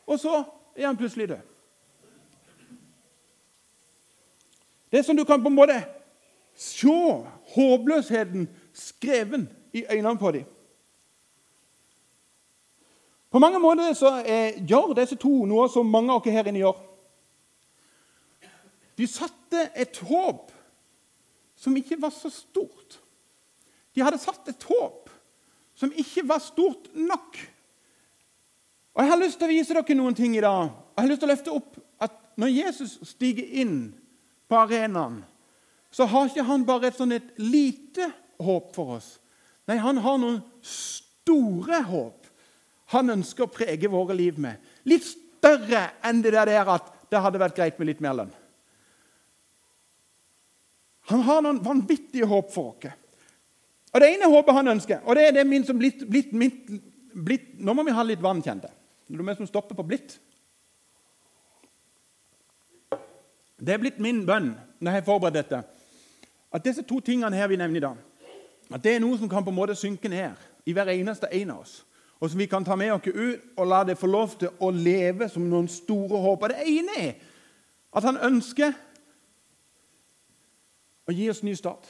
Og 0.08 0.20
så 0.20 0.44
er 0.76 0.88
han 0.88 0.98
plutselig 0.98 1.30
død. 1.30 1.38
Det 4.92 5.00
er 5.00 5.04
som 5.04 5.18
du 5.18 5.24
kan 5.24 5.44
på 5.44 5.48
en 5.48 5.56
måte 5.56 5.84
se 6.56 6.92
håpløsheten 7.56 8.50
skreven 8.74 9.50
i 9.74 9.86
øynene 9.92 10.18
på 10.18 10.32
dem. 10.32 10.44
På 13.32 13.40
mange 13.40 13.60
måter 13.60 13.94
så 13.94 14.12
gjør 14.68 14.94
disse 14.96 15.16
to 15.16 15.46
noe 15.46 15.68
som 15.70 15.88
mange 15.92 16.14
av 16.14 16.22
oss 16.22 16.32
her 16.32 16.48
inne 16.48 16.62
gjør. 16.62 16.78
De 18.96 19.08
satte 19.10 19.70
et 19.76 19.98
håp 20.08 20.52
som 21.60 21.76
ikke 21.78 21.98
var 22.02 22.14
så 22.16 22.32
stort. 22.32 23.00
De 23.96 24.04
hadde 24.04 24.20
satt 24.22 24.48
et 24.52 24.68
håp 24.70 25.12
som 25.76 25.92
ikke 25.92 26.24
var 26.28 26.44
stort 26.44 26.90
nok. 26.96 27.40
Og 28.96 29.04
Jeg 29.04 29.12
har 29.12 29.20
lyst 29.20 29.40
til 29.40 29.48
å 29.48 29.52
vise 29.52 29.76
dere 29.76 29.98
noen 29.98 30.16
ting 30.16 30.36
i 30.38 30.44
dag. 30.44 30.72
Jeg 30.96 31.04
har 31.04 31.12
lyst 31.12 31.24
til 31.24 31.30
å 31.30 31.34
løfte 31.34 31.56
opp 31.56 31.82
at 32.04 32.22
Når 32.36 32.52
Jesus 32.52 32.98
stiger 33.08 33.48
inn 33.62 33.94
på 34.52 34.58
arenaen, 34.60 35.22
så 35.88 36.04
har 36.12 36.28
ikke 36.28 36.44
han 36.44 36.66
bare 36.68 36.90
et 36.90 36.98
sånn 36.98 37.16
et 37.16 37.30
lite 37.40 38.10
håp 38.44 38.74
for 38.76 38.98
oss. 38.98 39.14
Nei, 39.72 39.78
han 39.80 40.02
har 40.04 40.18
noen 40.20 40.42
store 40.60 41.80
håp 41.88 42.26
han 42.94 43.14
ønsker 43.16 43.46
å 43.46 43.52
prege 43.52 43.90
våre 43.90 44.16
liv 44.18 44.38
med. 44.42 44.60
Litt 44.86 45.08
større 45.08 45.88
enn 46.06 46.22
det 46.22 46.36
der 46.36 46.52
at 46.70 46.92
det 47.10 47.22
hadde 47.22 47.42
vært 47.42 47.58
greit 47.58 47.80
med 47.80 47.90
litt 47.90 48.04
mer 48.04 48.20
lønn. 48.20 48.34
Han 51.12 51.22
har 51.22 51.42
noen 51.46 51.62
vanvittige 51.64 52.26
håp 52.26 52.52
for 52.54 52.74
oss. 52.74 52.94
Og 53.96 54.02
Det 54.02 54.10
ene 54.12 54.28
håpet 54.28 54.58
han 54.58 54.68
ønsker, 54.68 55.00
og 55.06 55.16
det 55.16 55.28
er 55.28 55.32
det 55.38 55.48
min 55.48 55.64
som 55.64 55.78
blitt, 55.80 56.02
blitt, 56.10 56.32
blitt, 56.36 56.72
blitt 57.16 57.52
Nå 57.64 57.74
må 57.74 57.86
vi 57.88 57.94
ha 57.96 58.04
litt 58.04 58.22
vann, 58.22 58.42
kjente. 58.44 58.68
Det 59.08 59.22
er 59.22 59.38
som 59.38 59.48
stopper 59.48 59.76
på 59.76 59.84
'blitt'. 59.84 60.18
Det 63.66 63.74
er 63.74 63.78
blitt 63.78 64.00
min 64.00 64.26
bønn 64.26 64.52
når 64.80 64.92
jeg 64.92 65.02
har 65.02 65.06
forberedt 65.06 65.34
dette, 65.34 65.64
at 66.52 66.66
disse 66.66 66.84
to 66.84 67.00
tingene 67.00 67.36
her 67.36 67.48
vi 67.48 67.56
nevner 67.56 67.78
i 67.78 67.86
dag, 67.86 67.98
at 68.74 68.84
det 68.84 68.96
er 68.96 69.00
noe 69.00 69.18
som 69.18 69.30
kan 69.30 69.44
på 69.44 69.50
en 69.50 69.56
måte 69.56 69.76
synke 69.76 70.10
ned 70.10 70.36
i 70.66 70.74
hver 70.74 70.92
eneste 70.92 71.32
en 71.32 71.52
av 71.52 71.62
oss, 71.62 71.86
og 72.20 72.30
som 72.30 72.40
vi 72.40 72.46
kan 72.46 72.66
ta 72.66 72.76
med 72.76 72.92
oss 72.92 73.08
ut 73.08 73.42
og 73.58 73.68
la 73.68 73.84
det 73.84 73.98
få 73.98 74.08
lov 74.08 74.36
til 74.40 74.50
å 74.60 74.72
leve 74.72 75.30
som 75.30 75.50
noen 75.50 75.68
store 75.68 76.20
håp. 76.20 76.44
Og 76.44 76.50
Det 76.50 76.68
ene 76.68 77.00
er 77.00 77.14
at 77.96 78.04
han 78.04 78.18
ønsker 78.18 78.74
å 81.06 81.14
gi 81.14 81.30
oss 81.30 81.44
ny 81.46 81.54
start. 81.58 81.88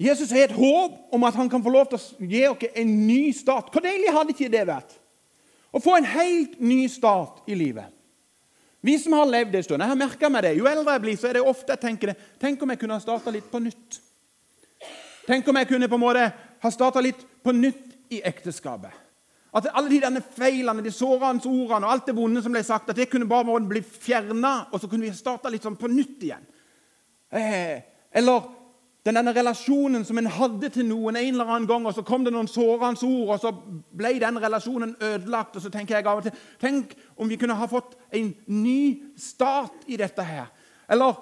Jesus 0.00 0.32
har 0.32 0.46
et 0.46 0.56
håp 0.56 1.12
om 1.12 1.24
at 1.28 1.36
han 1.36 1.48
kan 1.52 1.62
få 1.62 1.72
lov 1.72 1.90
til 1.90 2.00
å 2.00 2.28
gi 2.30 2.44
oss 2.48 2.68
en 2.72 2.92
ny 3.06 3.32
start. 3.36 3.68
Hvor 3.72 3.84
deilig 3.84 4.14
hadde 4.14 4.32
ikke 4.32 4.52
det 4.52 4.62
vært? 4.68 4.94
Å 5.70 5.80
få 5.82 5.98
en 5.98 6.08
helt 6.08 6.56
ny 6.60 6.86
start 6.90 7.44
i 7.50 7.56
livet. 7.58 7.92
Vi 8.80 8.94
som 8.98 9.12
har 9.12 9.28
levd 9.28 9.58
en 9.58 9.64
stund, 9.66 9.82
jeg 9.84 9.92
har 9.92 9.98
merka 9.98 10.30
meg 10.32 10.46
det. 10.46 10.54
Jo 10.56 10.68
eldre 10.70 10.94
jeg 10.96 11.04
blir, 11.04 11.18
så 11.20 11.28
er 11.28 11.36
det 11.36 11.44
ofte 11.44 11.74
jeg 11.74 11.82
tenker 11.82 12.12
det. 12.12 12.16
Tenk 12.40 12.62
om 12.64 12.72
jeg 12.72 12.80
kunne 12.80 12.96
ha 12.96 13.02
starta 13.02 13.32
litt 13.34 13.50
på 13.52 13.60
nytt. 13.60 14.00
Tenk 15.28 15.48
om 15.52 15.60
jeg 15.60 15.68
kunne 15.68 15.88
på 15.90 15.98
en 16.00 16.02
måte 16.02 16.24
ha 16.64 16.72
starta 16.72 17.02
litt 17.04 17.20
på 17.44 17.52
nytt 17.52 18.14
i 18.16 18.22
ekteskapet. 18.24 18.94
At 19.52 19.68
alle 19.74 19.90
de 19.90 19.98
denne 20.00 20.22
feilene, 20.22 20.82
de 20.82 20.92
sårende 20.94 21.50
ordene 21.50 21.84
og 21.84 21.92
alt 21.92 22.08
det 22.08 22.16
vonde 22.16 22.40
som 22.42 22.54
ble 22.54 22.62
sagt, 22.64 22.88
at 22.88 22.96
det 22.96 23.10
kunne 23.10 23.28
bare 23.28 23.60
blitt 23.68 23.88
fjerna, 24.00 24.70
og 24.70 24.80
så 24.80 24.88
kunne 24.88 25.10
vi 25.10 25.12
starta 25.16 25.52
litt 25.52 25.66
sånn 25.66 25.78
på 25.78 25.90
nytt 25.90 26.24
igjen. 26.24 26.46
Eh, 27.30 27.82
eller 28.12 28.48
den 29.04 29.14
denne 29.14 29.32
relasjonen 29.32 30.04
som 30.04 30.18
en 30.18 30.26
hadde 30.28 30.68
til 30.68 30.84
noen 30.84 31.16
en 31.16 31.32
eller 31.32 31.48
annen 31.48 31.68
gang, 31.68 31.86
og 31.86 31.94
så 31.96 32.02
kom 32.04 32.24
det 32.24 32.34
noen 32.34 32.48
sårende 32.50 33.06
ord, 33.06 33.30
og 33.32 33.40
så 33.40 33.52
ble 33.96 34.12
den 34.20 34.40
relasjonen 34.42 34.96
ødelagt. 35.00 35.56
og 35.56 35.62
så 35.62 35.70
tenker 35.70 35.96
jeg 35.96 36.06
av 36.06 36.18
og 36.18 36.22
til, 36.22 36.32
Tenk 36.60 36.94
om 37.16 37.28
vi 37.28 37.36
kunne 37.36 37.56
ha 37.56 37.66
fått 37.66 37.96
en 38.12 38.34
ny 38.46 39.02
start 39.16 39.86
i 39.86 39.96
dette 39.96 40.22
her. 40.22 40.50
Eller 40.88 41.16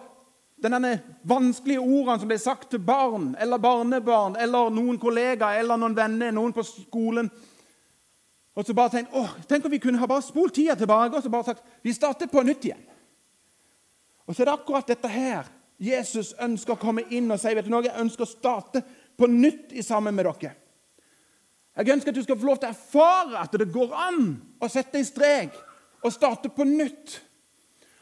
denne 0.62 0.98
vanskelige 1.22 1.80
ordene 1.80 2.18
som 2.18 2.28
ble 2.28 2.38
sagt 2.38 2.70
til 2.70 2.82
barn 2.82 3.36
eller 3.38 3.62
barnebarn 3.62 4.36
eller 4.36 4.72
noen 4.74 4.98
kollegaer 4.98 5.60
eller 5.60 5.78
noen 5.78 5.94
venner, 5.96 6.32
noen 6.34 6.52
på 6.52 6.64
skolen. 6.66 7.30
Og 8.58 8.66
så 8.66 8.74
bare 8.74 8.90
tenk, 8.90 9.12
åh, 9.14 9.36
tenk 9.46 9.64
om 9.64 9.70
vi 9.70 9.78
kunne 9.78 10.00
ha 10.02 10.06
bare 10.10 10.26
spolt 10.26 10.56
tida 10.58 10.74
tilbake 10.74 11.14
og 11.14 11.22
så 11.22 11.30
bare 11.30 11.52
sagt 11.52 11.62
vi 11.82 11.94
starter 11.94 12.26
på 12.26 12.42
nytt 12.42 12.64
igjen. 12.64 12.82
Og 14.26 14.34
så 14.34 14.42
er 14.42 14.50
det 14.50 14.56
akkurat 14.58 14.90
dette 14.90 15.08
her 15.08 15.46
Jesus 15.78 16.32
ønsker 16.42 16.74
å 16.74 16.80
komme 16.80 17.04
inn 17.14 17.30
og 17.30 17.38
si 17.38 17.52
vet 17.54 17.66
du 17.66 17.70
noe, 17.70 17.86
jeg 17.86 18.00
ønsker 18.00 18.26
å 18.26 18.30
starte 18.30 18.82
på 19.18 19.28
nytt 19.30 19.72
i 19.78 19.84
sammen 19.86 20.14
med 20.14 20.26
dere. 20.26 20.54
Jeg 21.78 21.94
ønsker 21.94 22.10
at 22.10 22.18
du 22.18 22.24
skal 22.26 22.38
få 22.38 22.48
lov 22.48 22.58
til 22.58 22.66
å 22.66 22.74
erfare 22.74 23.40
at 23.44 23.54
det 23.54 23.70
går 23.70 23.92
an 23.94 24.22
å 24.58 24.70
sette 24.70 24.98
i 24.98 25.06
strek 25.06 25.54
og 26.02 26.14
starte 26.14 26.50
på 26.50 26.66
nytt. 26.66 27.20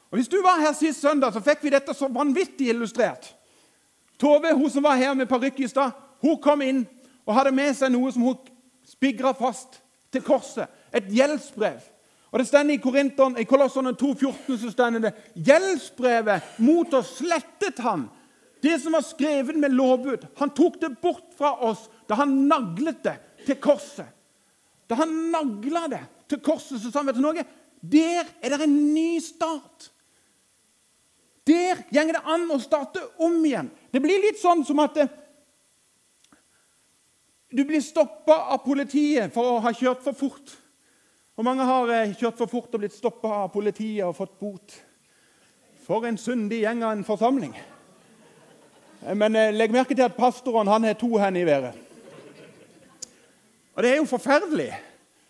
Og 0.08 0.16
Hvis 0.16 0.30
du 0.32 0.38
var 0.42 0.62
her 0.62 0.72
sist 0.72 1.02
søndag, 1.04 1.34
så 1.34 1.42
fikk 1.44 1.66
vi 1.66 1.74
dette 1.74 1.94
så 1.94 2.08
vanvittig 2.08 2.70
illustrert. 2.72 3.34
Tove, 4.16 4.54
hun 4.56 4.70
som 4.72 4.84
var 4.86 4.96
her 4.96 5.12
med 5.14 5.28
parykk 5.28 5.60
i 5.60 5.68
stad, 5.68 5.92
hun 6.24 6.38
kom 6.40 6.62
inn 6.64 6.86
og 7.26 7.34
hadde 7.36 7.52
med 7.52 7.76
seg 7.76 7.92
noe 7.92 8.12
som 8.14 8.24
hun 8.24 8.38
spigra 8.88 9.34
fast 9.36 9.82
til 10.14 10.24
korset. 10.24 10.70
Et 10.94 11.10
gjeldsbrev. 11.12 11.82
Og 12.36 12.42
det 12.42 12.50
står 12.50 12.68
I 12.68 12.74
i 13.40 13.44
Kolosserne 13.48 13.94
2,14 13.96 14.58
så 14.60 14.70
står 14.70 14.98
det 15.00 15.12
gjeldsbrevet 15.40 16.58
mot 16.60 16.92
oss 16.92 17.14
slettet 17.22 17.78
han. 17.80 18.02
Det 18.60 18.74
som 18.82 18.92
var 18.92 19.06
skrevet 19.08 19.56
med 19.56 19.72
lovbud. 19.72 20.26
Han 20.36 20.52
tok 20.52 20.76
det 20.82 20.90
bort 21.00 21.32
fra 21.38 21.54
oss 21.64 21.86
da 22.04 22.18
han 22.20 22.34
naglet 22.44 23.00
det 23.06 23.14
til 23.46 23.56
korset. 23.56 24.10
Da 24.84 24.98
han 25.00 25.14
nagla 25.32 25.86
det 25.88 26.02
til 26.28 26.42
korset, 26.44 26.76
så 26.76 26.90
sa 26.90 27.00
han 27.00 27.08
vet 27.08 27.16
du 27.16 27.22
noe? 27.24 27.46
Der 27.80 28.28
er 28.44 28.52
det 28.52 28.60
en 28.68 28.76
ny 28.92 29.16
start. 29.24 29.88
Der 31.48 31.80
går 31.88 32.12
det 32.18 32.24
an 32.36 32.46
å 32.52 32.60
starte 32.60 33.00
om 33.16 33.40
igjen. 33.48 33.72
Det 33.88 34.04
blir 34.04 34.20
litt 34.20 34.42
sånn 34.42 34.60
som 34.68 34.84
at 34.84 35.00
eh, 35.00 35.16
du 37.48 37.64
blir 37.64 37.80
stoppa 37.80 38.42
av 38.52 38.60
politiet 38.68 39.32
for 39.32 39.56
å 39.56 39.60
ha 39.64 39.72
kjørt 39.72 40.04
for 40.04 40.20
fort. 40.20 40.58
Og 41.36 41.44
mange 41.44 41.64
har 41.68 41.92
eh, 41.92 42.14
kjørt 42.16 42.38
for 42.40 42.50
fort 42.50 42.74
og 42.74 42.82
blitt 42.82 42.96
stoppa 42.96 43.32
av 43.44 43.52
politiet 43.52 44.06
og 44.06 44.16
fått 44.16 44.36
bot. 44.40 44.76
For 45.86 46.06
en 46.08 46.18
syndig 46.18 46.62
gjeng 46.62 46.82
av 46.82 46.96
en 46.96 47.04
forsamling. 47.06 47.56
Eh, 49.04 49.14
men 49.14 49.36
legg 49.56 49.74
merke 49.74 49.94
til 49.94 50.06
at 50.06 50.16
pastoren 50.16 50.70
han 50.72 50.88
har 50.88 50.96
to 51.00 51.12
hender 51.20 51.44
i 51.44 51.48
været. 51.48 51.82
Og 53.76 53.82
det 53.84 53.90
er 53.92 53.98
jo 54.00 54.08
forferdelig. 54.08 54.70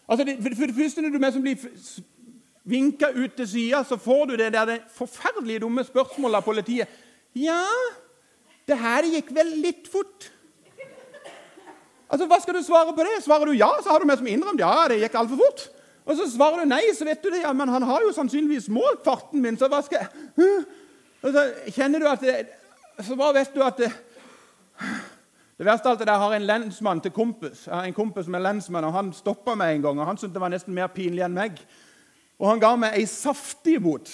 Altså, 0.07 0.25
det, 0.25 0.39
for 0.43 0.71
det 0.71 0.77
første 0.77 1.03
når 1.03 1.17
du 1.17 1.33
som 1.33 1.43
blir 1.43 1.67
vinka 2.67 3.11
ut 3.15 3.35
til 3.37 3.49
sida, 3.49 3.83
så 3.85 3.97
får 3.97 4.25
du 4.31 4.37
det 4.37 4.53
der 4.55 4.65
det 4.67 4.81
forferdelig 4.95 5.61
dumme 5.61 5.85
spørsmålet 5.85 6.37
av 6.37 6.43
politiet. 6.43 6.89
'Ja, 7.35 7.63
det 8.69 8.79
her 8.79 9.05
gikk 9.05 9.35
vel 9.35 9.47
litt 9.61 9.89
fort.' 9.93 10.33
Altså, 12.11 12.27
Hva 12.27 12.39
skal 12.41 12.55
du 12.55 12.63
svare 12.63 12.95
på 12.95 13.03
det? 13.03 13.23
Svarer 13.25 13.45
du 13.45 13.53
ja, 13.53 13.69
så 13.83 13.91
har 13.91 13.99
du 13.99 14.07
med 14.07 14.17
som 14.19 14.27
innrømt 14.27 14.61
ja, 14.61 14.89
det 14.89 15.01
gikk 15.03 15.15
altfor 15.15 15.37
fort. 15.43 15.67
Og 16.07 16.15
så 16.15 16.29
svarer 16.31 16.63
du 16.63 16.71
nei, 16.71 16.85
så 16.95 17.07
vet 17.07 17.23
du 17.23 17.33
det. 17.33 17.43
Ja, 17.43 17.53
men 17.57 17.71
han 17.73 17.83
har 17.83 18.05
jo 18.05 18.13
sannsynligvis 18.15 18.69
målt 18.71 19.03
farten 19.05 19.43
min, 19.43 19.59
så 19.59 19.69
hva 19.71 19.83
skal 19.83 20.05
jeg 20.05 20.47
Og 21.27 21.33
så 21.35 21.43
kjenner 21.75 22.03
du 22.03 22.07
at 22.07 22.23
det, 22.23 22.37
Så 23.03 23.17
bare 23.19 23.41
vet 23.41 23.55
du 23.55 23.63
at 23.65 23.81
det, 23.81 23.91
det 25.59 25.67
verste 25.67 25.89
av 25.89 25.97
alt 25.97 26.05
er 26.05 26.07
at 26.07 26.13
jeg 26.13 26.23
har 26.23 26.37
en 26.37 26.47
lensmann 26.47 27.01
til 27.01 27.11
kompis. 27.17 27.65
Jeg 27.67 27.75
har 27.75 27.89
en 27.89 27.97
kompis 27.97 28.29
som 28.29 28.37
er 28.39 28.45
lensmann, 28.45 28.85
og 28.85 28.93
Han 28.93 29.13
stoppa 29.13 29.57
meg 29.57 29.75
en 29.75 29.83
gang, 29.83 30.01
og 30.01 30.07
han 30.07 30.19
syntes 30.21 30.35
det 30.35 30.41
var 30.41 30.53
nesten 30.53 30.75
mer 30.75 30.93
pinlig 30.93 31.25
enn 31.25 31.35
meg. 31.35 31.59
Og 32.39 32.51
han 32.51 32.61
ga 32.61 32.75
meg 32.77 32.95
ei 32.95 33.07
saftig 33.09 33.81
bot. 33.83 34.13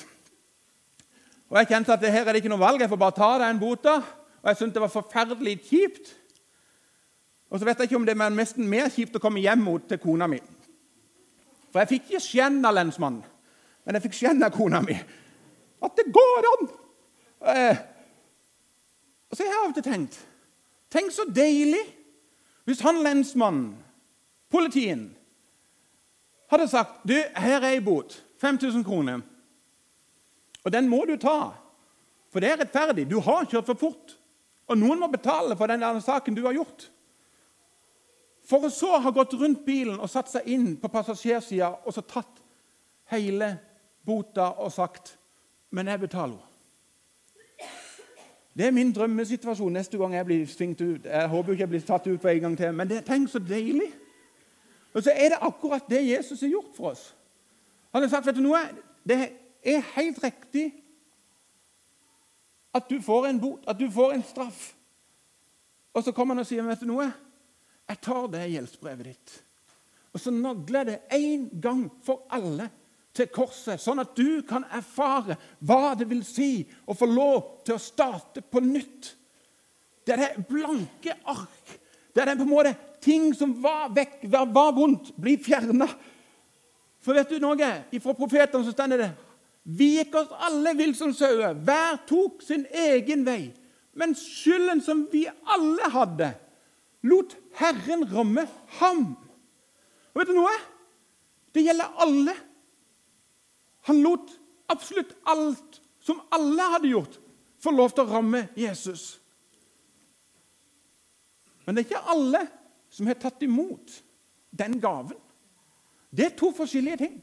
Og 1.50 1.58
Jeg 1.58 1.68
kjente 1.68 1.92
at 1.92 2.06
her 2.08 2.24
er 2.24 2.32
det 2.32 2.44
ikke 2.44 2.54
noe 2.54 2.62
valg, 2.62 2.80
jeg 2.80 2.88
får 2.88 3.02
bare 3.02 3.18
ta 3.18 3.30
den 3.42 3.60
bota. 3.60 3.98
Og 4.42 4.48
jeg 4.48 4.56
syntes 4.56 4.74
det 4.74 4.84
var 4.86 4.94
forferdelig 4.94 5.58
kjipt. 5.66 6.14
Og 7.50 7.58
så 7.58 7.66
vet 7.68 7.78
jeg 7.78 7.90
ikke 7.90 8.00
om 8.00 8.06
det 8.06 8.14
er 8.16 8.32
nesten 8.32 8.68
mer 8.68 8.88
kjipt 8.88 9.18
å 9.18 9.20
komme 9.20 9.42
hjem 9.42 9.60
mot 9.66 9.84
til 9.88 10.00
kona 10.00 10.30
mi. 10.30 10.40
For 11.72 11.80
jeg 11.80 11.90
fikk 11.94 12.10
ikke 12.10 12.24
skjenn 12.26 12.60
av 12.68 12.76
lensmannen, 12.76 13.24
men 13.82 13.96
jeg 13.96 14.04
fikk 14.04 14.18
skjenn 14.20 14.44
kona 14.54 14.82
mi. 14.84 14.96
At 15.82 15.96
det 15.98 16.12
går 16.14 16.48
an! 16.52 16.68
Eh, 17.52 17.80
og 19.32 19.36
så 19.36 19.42
har 19.42 19.50
jeg 19.50 19.58
av 19.58 19.70
og 19.70 19.74
til 19.74 19.86
tenkt 19.88 20.18
Tenk 20.92 21.10
så 21.10 21.24
deilig 21.26 21.80
hvis 22.68 22.82
han 22.84 23.00
lensmannen, 23.02 23.72
politien, 24.52 25.08
hadde 26.52 26.68
sagt 26.70 27.00
du, 27.08 27.16
her 27.16 27.56
er 27.56 27.72
ei 27.72 27.80
bot. 27.82 28.14
5000 28.38 28.84
kroner. 28.86 29.22
Og 30.62 30.70
den 30.70 30.86
må 30.90 31.00
du 31.08 31.16
ta, 31.18 31.54
for 32.30 32.44
det 32.44 32.52
er 32.52 32.60
rettferdig. 32.60 33.08
Du 33.10 33.18
har 33.24 33.48
kjørt 33.50 33.66
for 33.70 33.80
fort. 33.80 34.14
Og 34.70 34.78
noen 34.78 35.00
må 35.02 35.08
betale 35.10 35.56
for 35.58 35.70
den 35.70 35.82
saken 36.04 36.36
du 36.36 36.44
har 36.46 36.54
gjort. 36.54 36.86
For 38.44 38.66
å 38.66 38.70
så 38.72 38.98
ha 38.98 39.10
gått 39.14 39.34
rundt 39.38 39.64
bilen 39.66 40.00
og 40.00 40.10
satt 40.10 40.30
seg 40.30 40.48
inn 40.50 40.74
på 40.80 40.90
passasjersida 40.90 41.70
og 41.84 41.94
så 41.94 42.02
tatt 42.02 42.42
hele 43.12 43.58
bota 44.06 44.52
og 44.58 44.72
sagt 44.72 45.18
'Men 45.70 45.86
jeg 45.86 46.00
betaler'. 46.00 46.52
Det 48.56 48.66
er 48.66 48.70
min 48.70 48.92
drømmesituasjon 48.92 49.72
neste 49.72 49.98
gang 49.98 50.14
jeg 50.14 50.24
blir 50.24 50.46
svingt 50.46 50.80
ut. 50.80 51.04
Jeg 51.04 51.28
håper 51.28 51.52
ikke 51.52 51.60
jeg 51.60 51.68
blir 51.68 51.80
tatt 51.80 52.06
ut 52.06 52.20
på 52.20 52.28
en 52.28 52.40
gang 52.40 52.56
til, 52.56 52.74
men 52.74 52.88
det, 52.88 53.04
tenk 53.04 53.28
så 53.28 53.38
deilig. 53.38 53.92
Og 54.94 55.02
så 55.02 55.10
er 55.14 55.28
det 55.28 55.38
akkurat 55.40 55.88
det 55.90 56.08
Jesus 56.08 56.40
har 56.40 56.48
gjort 56.48 56.76
for 56.76 56.90
oss. 56.90 57.14
Han 57.92 58.02
har 58.02 58.08
sagt 58.08 58.26
vet 58.26 58.36
du 58.36 58.40
noe, 58.40 58.60
det 59.08 59.32
er 59.64 59.80
helt 59.96 60.24
riktig 60.24 60.72
at 62.74 62.90
du 62.90 63.00
får 63.02 63.26
en 63.26 63.40
bot, 63.40 63.64
at 63.68 63.78
du 63.78 63.90
får 63.90 64.12
en 64.12 64.22
straff. 64.22 64.74
Og 65.94 66.04
så 66.04 66.12
kommer 66.12 66.34
han 66.34 66.40
og 66.40 66.46
sier 66.46 66.64
vet 66.64 66.80
du 66.80 66.88
noe, 66.88 67.10
jeg 67.88 68.00
tar 68.04 68.28
det 68.32 68.44
gjeldsbrevet 68.52 69.08
ditt. 69.10 69.34
Og 70.12 70.20
så 70.20 70.32
nagler 70.34 70.78
jeg 70.78 70.88
det 70.90 71.18
én 71.18 71.48
gang 71.60 71.86
for 72.04 72.26
alle 72.32 72.68
til 73.12 73.28
korset, 73.32 73.80
sånn 73.80 74.00
at 74.00 74.14
du 74.16 74.42
kan 74.48 74.64
erfare 74.72 75.36
hva 75.60 75.92
det 75.98 76.06
vil 76.08 76.22
si 76.24 76.64
å 76.88 76.96
få 76.96 77.08
lov 77.08 77.64
til 77.66 77.76
å 77.76 77.82
starte 77.82 78.40
på 78.44 78.62
nytt. 78.64 79.10
Det 80.04 80.14
er 80.14 80.22
det 80.22 80.46
blanke 80.48 81.16
ark. 81.28 81.74
Det 82.12 82.22
er 82.22 82.32
det 82.32 82.38
på 82.40 82.46
en 82.46 82.52
måte 82.52 82.72
ting 83.02 83.32
som 83.36 83.52
var 83.62 83.90
vekk, 83.94 84.22
var 84.30 84.72
vondt, 84.76 85.12
blir 85.20 85.40
fjerna. 85.42 85.88
For 87.02 87.16
vet 87.18 87.32
du 87.32 87.42
noe? 87.42 87.70
Fra 88.00 88.16
profetene 88.16 88.64
så 88.64 88.74
står 88.74 88.96
det 88.96 89.10
Vi 89.62 89.96
gikk 89.98 90.14
oss 90.18 90.32
alle 90.46 90.74
vill 90.78 90.94
som 90.98 91.12
sauer. 91.14 91.54
Hver 91.54 92.00
tok 92.08 92.42
sin 92.46 92.64
egen 92.66 93.26
vei. 93.26 93.52
Men 93.94 94.14
skylden 94.16 94.80
som 94.82 95.04
vi 95.12 95.26
alle 95.28 95.90
hadde, 95.92 96.30
lot 97.02 97.36
Herren 97.58 98.04
ramme 98.12 98.46
ham. 98.78 99.04
Og 100.12 100.20
vet 100.20 100.30
du 100.30 100.36
noe? 100.36 100.52
Det 101.52 101.64
gjelder 101.64 101.98
alle. 102.04 102.34
Han 103.88 104.02
lot 104.04 104.30
absolutt 104.72 105.14
alt 105.28 105.80
som 106.02 106.20
alle 106.34 106.68
hadde 106.74 106.90
gjort, 106.90 107.18
få 107.62 107.70
lov 107.74 107.92
til 107.94 108.04
å 108.04 108.14
ramme 108.16 108.46
Jesus. 108.58 109.18
Men 111.62 111.76
det 111.76 111.84
er 111.84 111.90
ikke 111.90 112.14
alle 112.14 112.40
som 112.92 113.06
har 113.06 113.18
tatt 113.22 113.42
imot 113.46 114.00
den 114.50 114.78
gaven. 114.82 115.18
Det 116.10 116.26
er 116.26 116.36
to 116.36 116.50
forskjellige 116.54 117.00
ting. 117.04 117.20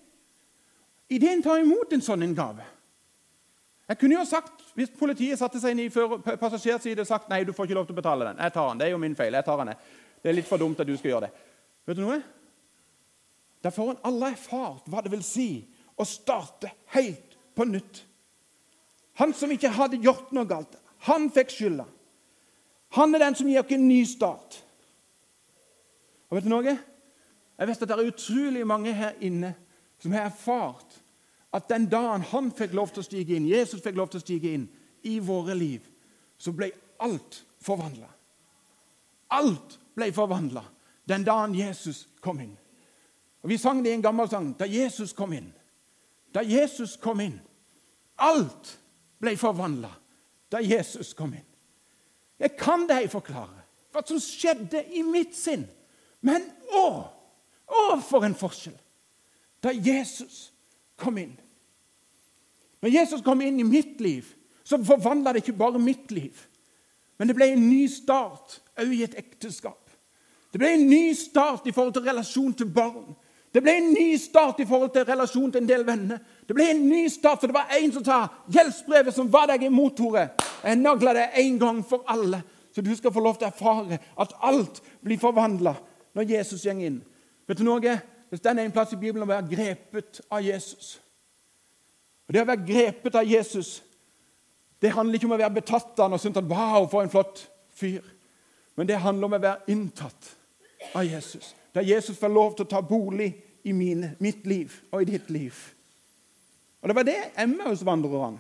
Idet 1.09 1.33
en 1.33 1.43
tar 1.43 1.62
imot 1.62 1.91
en 1.93 2.05
sånn 2.05 2.36
gave 2.38 2.65
Jeg 3.89 3.98
kunne 3.98 4.19
jo 4.19 4.25
sagt, 4.25 4.65
Hvis 4.77 4.91
politiet 4.96 5.39
satte 5.39 5.60
seg 5.60 5.74
inn 5.74 5.88
i 5.88 5.89
passasjersiden 6.39 7.01
og 7.03 7.08
sagt 7.10 7.29
nei, 7.31 7.41
du 7.43 7.51
får 7.51 7.67
ikke 7.67 7.75
lov 7.75 7.88
til 7.89 7.98
å 7.98 8.00
betale 8.00 8.29
den. 8.29 8.38
Jeg 8.39 8.53
tar 8.55 8.67
den. 8.69 8.79
Det 8.79 8.86
er 8.86 8.93
jo 8.93 9.00
min 9.01 9.15
feil. 9.17 9.34
jeg 9.34 9.46
tar 9.46 9.58
den. 9.60 9.74
Det 10.24 10.29
er 10.29 10.36
litt 10.38 10.48
for 10.48 10.62
dumt 10.62 10.79
at 10.79 10.88
du 10.88 10.96
skal 10.96 11.12
gjøre 11.12 11.27
det. 11.27 11.31
Vet 11.89 11.98
du 11.98 12.03
noe? 12.05 12.19
Da 13.63 13.72
får 13.75 13.89
en 13.91 14.03
alle 14.08 14.29
erfart 14.31 14.88
hva 14.88 15.01
det 15.03 15.12
vil 15.12 15.24
si 15.25 15.50
å 16.00 16.05
starte 16.08 16.72
helt 16.93 17.36
på 17.58 17.65
nytt. 17.67 18.05
Han 19.19 19.34
som 19.36 19.51
ikke 19.51 19.74
hadde 19.75 20.00
gjort 20.00 20.31
noe 20.31 20.48
galt, 20.48 20.77
han 21.10 21.27
fikk 21.34 21.51
skylda. 21.51 21.88
Han 22.96 23.15
er 23.15 23.25
den 23.25 23.36
som 23.36 23.50
gir 23.50 23.60
oss 23.60 23.74
en 23.75 23.88
ny 23.89 24.00
start. 24.08 24.62
Og 26.29 26.38
vet 26.38 26.48
du 26.48 26.53
noe? 26.53 26.77
Jeg 27.60 27.67
vet 27.67 27.84
at 27.84 27.89
det 27.91 27.98
er 27.98 28.13
utrolig 28.13 28.63
mange 28.67 28.93
her 28.96 29.17
inne 29.19 29.51
som 30.00 30.13
har 30.15 30.29
erfart 30.29 31.01
at 31.51 31.70
den 31.70 31.88
dagen 31.89 32.22
han 32.32 32.51
fikk 32.56 32.74
lov 32.77 32.91
til 32.94 33.03
å 33.03 33.08
stige 33.08 33.36
inn, 33.36 33.48
Jesus 33.50 33.82
fikk 33.82 33.98
lov 33.98 34.12
til 34.12 34.22
å 34.22 34.25
stige 34.25 34.53
inn 34.53 34.68
i 35.10 35.18
våre 35.24 35.56
liv, 35.58 35.86
så 36.38 36.53
ble 36.56 36.70
alt 37.01 37.41
forvandla. 37.63 38.10
Alt 39.34 39.77
ble 39.98 40.12
forvandla 40.13 40.63
den 41.10 41.25
dagen 41.25 41.56
Jesus 41.58 42.06
kom 42.22 42.41
inn. 42.44 42.56
Og 43.41 43.50
Vi 43.50 43.58
sang 43.58 43.84
det 43.84 43.94
i 43.94 43.98
en 43.98 44.03
gammel 44.03 44.29
sang 44.29 44.51
da 44.60 44.68
Jesus 44.70 45.13
kom 45.15 45.34
inn. 45.34 45.50
Da 46.34 46.44
Jesus 46.46 46.98
kom 47.01 47.22
inn. 47.24 47.39
Alt 48.20 48.75
ble 49.20 49.36
forvandla 49.39 49.91
da 50.51 50.62
Jesus 50.62 51.13
kom 51.18 51.34
inn. 51.34 51.48
Jeg 52.39 52.56
kan 52.60 52.86
deg 52.88 53.10
forklare 53.12 53.65
hva 53.89 54.03
som 54.06 54.20
skjedde 54.22 54.84
i 54.94 55.01
mitt 55.03 55.34
sinn 55.36 55.65
men 56.22 56.44
å, 56.75 56.86
å, 57.65 57.84
for 58.03 58.25
en 58.27 58.38
forskjell 58.38 58.77
da 59.63 59.72
Jesus 59.75 60.50
kom 61.00 61.18
inn. 61.22 61.36
Når 62.79 62.94
Jesus 62.94 63.24
kom 63.25 63.41
inn 63.44 63.60
i 63.60 63.68
mitt 63.68 64.00
liv, 64.01 64.27
så 64.63 64.79
forvandla 64.86 65.34
det 65.34 65.44
ikke 65.44 65.58
bare 65.60 65.82
mitt 65.82 66.12
liv, 66.12 66.36
men 67.20 67.27
det 67.27 67.36
ble 67.36 67.50
en 67.51 67.65
ny 67.68 67.84
start 67.91 68.60
òg 68.79 68.94
i 68.96 69.03
et 69.03 69.18
ekteskap. 69.20 69.89
Det 70.53 70.62
ble 70.62 70.70
en 70.74 70.86
ny 70.89 71.12
start 71.18 71.68
i 71.68 71.74
forhold 71.75 71.98
til 71.98 72.06
relasjon 72.08 72.53
til 72.58 72.70
barn. 72.74 73.12
Det 73.53 73.62
ble 73.65 73.74
en 73.79 73.89
ny 73.94 74.13
start 74.22 74.62
i 74.62 74.68
forhold 74.70 74.94
til 74.94 75.06
relasjon 75.06 75.51
til 75.51 75.62
en 75.62 75.70
del 75.70 75.84
venner. 75.86 76.22
Det 76.46 76.56
ble 76.58 76.70
en 76.70 76.86
ny 76.89 77.08
start, 77.10 77.41
for 77.41 77.50
det 77.50 77.58
var 77.58 77.74
en 77.75 77.94
som 77.94 78.06
sa 78.06 78.20
gjeldsbrevet 78.53 79.15
som 79.15 79.29
var 79.34 79.50
deg 79.50 79.65
i 79.65 79.74
motoret. 79.74 80.38
Jeg 80.63 80.79
nagla 80.79 81.15
det 81.18 81.27
en 81.44 81.60
gang 81.60 81.84
for 81.86 82.06
alle, 82.10 82.41
så 82.72 82.82
du 82.86 82.91
skal 82.96 83.13
få 83.13 83.24
lov 83.25 83.39
til 83.39 83.50
å 83.50 83.51
erfare 83.51 84.00
at 84.22 84.36
alt 84.46 84.82
blir 85.06 85.22
forvandla 85.22 85.75
når 86.18 86.34
Jesus 86.36 86.65
går 86.65 86.86
inn. 86.86 87.01
Vet 87.50 87.62
du 87.62 87.65
noe? 87.65 87.96
Hvis 88.29 88.41
den 88.41 88.59
er 88.59 88.67
en 88.67 88.74
plass 88.74 88.93
i 88.93 89.00
Bibelen 89.00 89.25
å 89.25 89.29
være 89.29 89.50
grepet 89.50 90.21
av 90.29 90.43
Jesus 90.45 91.00
Og 92.27 92.33
Det 92.33 92.43
å 92.43 92.50
være 92.50 92.65
grepet 92.65 93.15
av 93.15 93.25
Jesus 93.25 93.79
det 94.79 94.93
handler 94.95 95.17
ikke 95.17 95.27
om 95.27 95.36
å 95.36 95.39
være 95.41 95.57
betatt 95.57 95.98
av 96.00 96.05
han 96.05 96.15
og 96.15 96.21
synes 96.24 96.38
at 96.39 96.45
wow, 96.48 96.86
for 96.88 97.03
en 97.03 97.12
flott 97.12 97.41
fyr. 97.75 98.05
Men 98.79 98.88
det 98.88 99.01
handler 99.03 99.27
om 99.27 99.33
å 99.36 99.41
være 99.43 99.74
inntatt 99.74 100.29
av 100.95 101.03
Jesus. 101.03 101.50
Der 101.75 101.83
Jesus 101.83 102.15
får 102.15 102.31
lov 102.31 102.53
til 102.55 102.63
å 102.63 102.71
ta 102.71 102.79
bolig 102.79 103.33
i 103.67 103.74
mine, 103.75 104.13
mitt 104.24 104.48
liv 104.48 104.77
og 104.93 105.03
i 105.03 105.09
ditt 105.12 105.27
liv. 105.36 105.57
Og 106.79 106.88
Det 106.88 106.95
var 106.95 107.07
det 107.09 107.17
Emmaus-vandrerne 107.43 108.39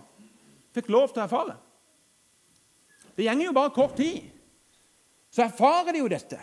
fikk 0.71 0.87
lov 0.93 1.09
til 1.11 1.19
å 1.19 1.25
erfare. 1.25 1.57
Det 3.17 3.25
gjenger 3.25 3.49
jo 3.49 3.55
bare 3.57 3.75
kort 3.75 3.97
tid, 3.99 4.21
så 5.27 5.43
erfarer 5.43 5.91
de 5.91 5.99
jo 5.99 6.07
dette. 6.07 6.39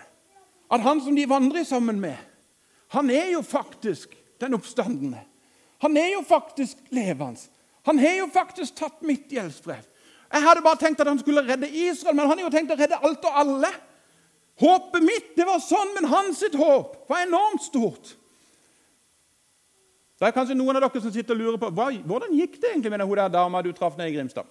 At 0.69 0.83
han 0.85 1.00
som 1.00 1.17
de 1.17 1.25
vandrer 1.31 1.65
sammen 1.65 2.00
med, 2.03 2.19
han 2.97 3.11
er 3.12 3.29
jo 3.35 3.43
faktisk 3.45 4.15
den 4.41 4.57
oppstandende. 4.57 5.21
Han 5.85 5.97
er 6.00 6.15
jo 6.15 6.23
faktisk 6.25 6.81
levende. 6.95 7.41
Han 7.87 8.00
har 8.00 8.17
jo 8.23 8.29
faktisk 8.33 8.75
tatt 8.79 9.03
mitt 9.07 9.29
gjeldsbrev. 9.31 9.85
Jeg 10.33 10.43
hadde 10.43 10.62
bare 10.65 10.81
tenkt 10.81 11.00
at 11.00 11.11
han 11.11 11.21
skulle 11.21 11.45
redde 11.47 11.69
Israel, 11.71 12.17
men 12.17 12.26
han 12.26 12.41
har 12.41 12.49
jo 12.49 12.55
tenkt 12.55 12.73
å 12.75 12.79
redde 12.79 12.99
alt 12.99 13.29
og 13.29 13.41
alle. 13.43 13.71
Håpet 14.59 15.05
mitt 15.05 15.35
det 15.37 15.45
var 15.47 15.61
sånn, 15.62 15.93
men 15.95 16.09
hans 16.11 16.41
sitt 16.41 16.57
håp 16.57 16.97
var 17.11 17.26
enormt 17.26 17.62
stort. 17.69 18.17
Det 20.17 20.31
er 20.31 20.35
kanskje 20.35 20.57
noen 20.57 20.79
av 20.79 20.87
dere 20.87 21.05
som 21.05 21.12
sitter 21.12 21.37
og 21.37 21.43
lurer 21.43 21.61
på 21.61 21.69
hva, 21.76 21.91
hvordan 22.09 22.33
gikk 22.35 22.57
det 22.62 22.73
egentlig 22.73 22.95
med 22.95 23.05
hun 23.05 23.19
der 23.21 23.33
dama 23.37 23.61
du 23.62 23.69
traff 23.76 23.99
nede 24.00 24.09
i 24.11 24.17
Grimstad. 24.17 24.49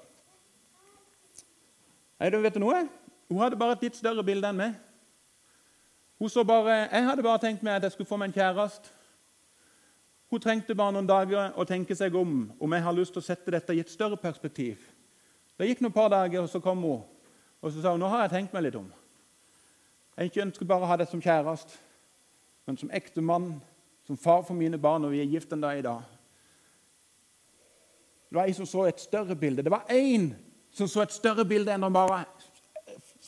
Nei, 2.21 2.29
du 2.29 2.37
vet 2.43 2.53
du 2.53 2.61
noe? 2.61 2.85
Hun 3.25 3.41
hadde 3.41 3.57
bare 3.59 3.73
et 3.75 3.87
litt 3.89 3.97
større 3.97 4.23
bilde 4.23 4.53
enn 4.53 4.61
meg. 4.61 4.77
Hun 6.19 6.29
så 6.29 6.43
bare, 6.43 6.87
Jeg 6.91 7.03
hadde 7.03 7.23
bare 7.23 7.39
tenkt 7.39 7.63
meg 7.63 7.75
at 7.75 7.83
jeg 7.83 7.91
skulle 7.91 8.07
få 8.07 8.17
meg 8.17 8.31
en 8.31 8.33
kjæreste. 8.33 8.89
Hun 10.31 10.41
trengte 10.41 10.75
bare 10.75 10.91
noen 10.91 11.07
dager 11.07 11.53
å 11.55 11.63
tenke 11.63 11.95
seg 11.95 12.15
om 12.15 12.51
om 12.59 12.73
jeg 12.73 12.83
har 12.83 12.93
lyst 12.93 13.13
til 13.13 13.21
å 13.21 13.25
sette 13.25 13.51
dette 13.51 13.75
i 13.75 13.79
et 13.79 13.91
større 13.91 14.17
perspektiv. 14.17 14.77
Det 15.57 15.67
gikk 15.67 15.81
noen 15.81 15.93
par 15.93 16.09
dager, 16.09 16.41
og 16.41 16.49
så 16.49 16.59
kom 16.59 16.81
hun 16.83 17.03
og 17.61 17.71
så 17.71 17.81
sa 17.81 17.91
hun, 17.95 17.99
nå 17.99 18.07
har 18.11 18.25
jeg 18.25 18.29
tenkt 18.35 18.53
meg 18.53 18.67
litt 18.67 18.75
om. 18.77 18.89
Jeg 20.17 20.29
ikke 20.29 20.43
ønsker 20.43 20.67
bare 20.69 20.85
å 20.85 20.89
ha 20.89 20.97
deg 21.01 21.07
som 21.09 21.21
kjæreste, 21.23 21.79
men 22.67 22.77
som 22.77 22.91
ektemann, 22.93 23.47
som 24.05 24.19
far 24.21 24.43
for 24.45 24.53
mine 24.53 24.77
barn, 24.77 25.07
og 25.07 25.15
vi 25.15 25.21
er 25.23 25.31
gift 25.31 25.53
en 25.53 25.63
dag 25.63 25.79
i 25.79 25.85
dag. 25.85 26.03
Det 28.29 28.37
var 28.37 28.45
en 28.45 28.57
som 28.59 28.69
så 28.69 28.85
et 28.85 29.01
større 29.01 29.35
bilde. 29.35 29.63
Det 29.65 29.73
var 29.73 29.89
én 29.89 30.29
som 30.71 30.87
så 30.87 31.01
et 31.01 31.15
større 31.15 31.45
bilde 31.47 31.73
enn 31.73 31.87
å 31.87 31.89
bare 31.93 32.21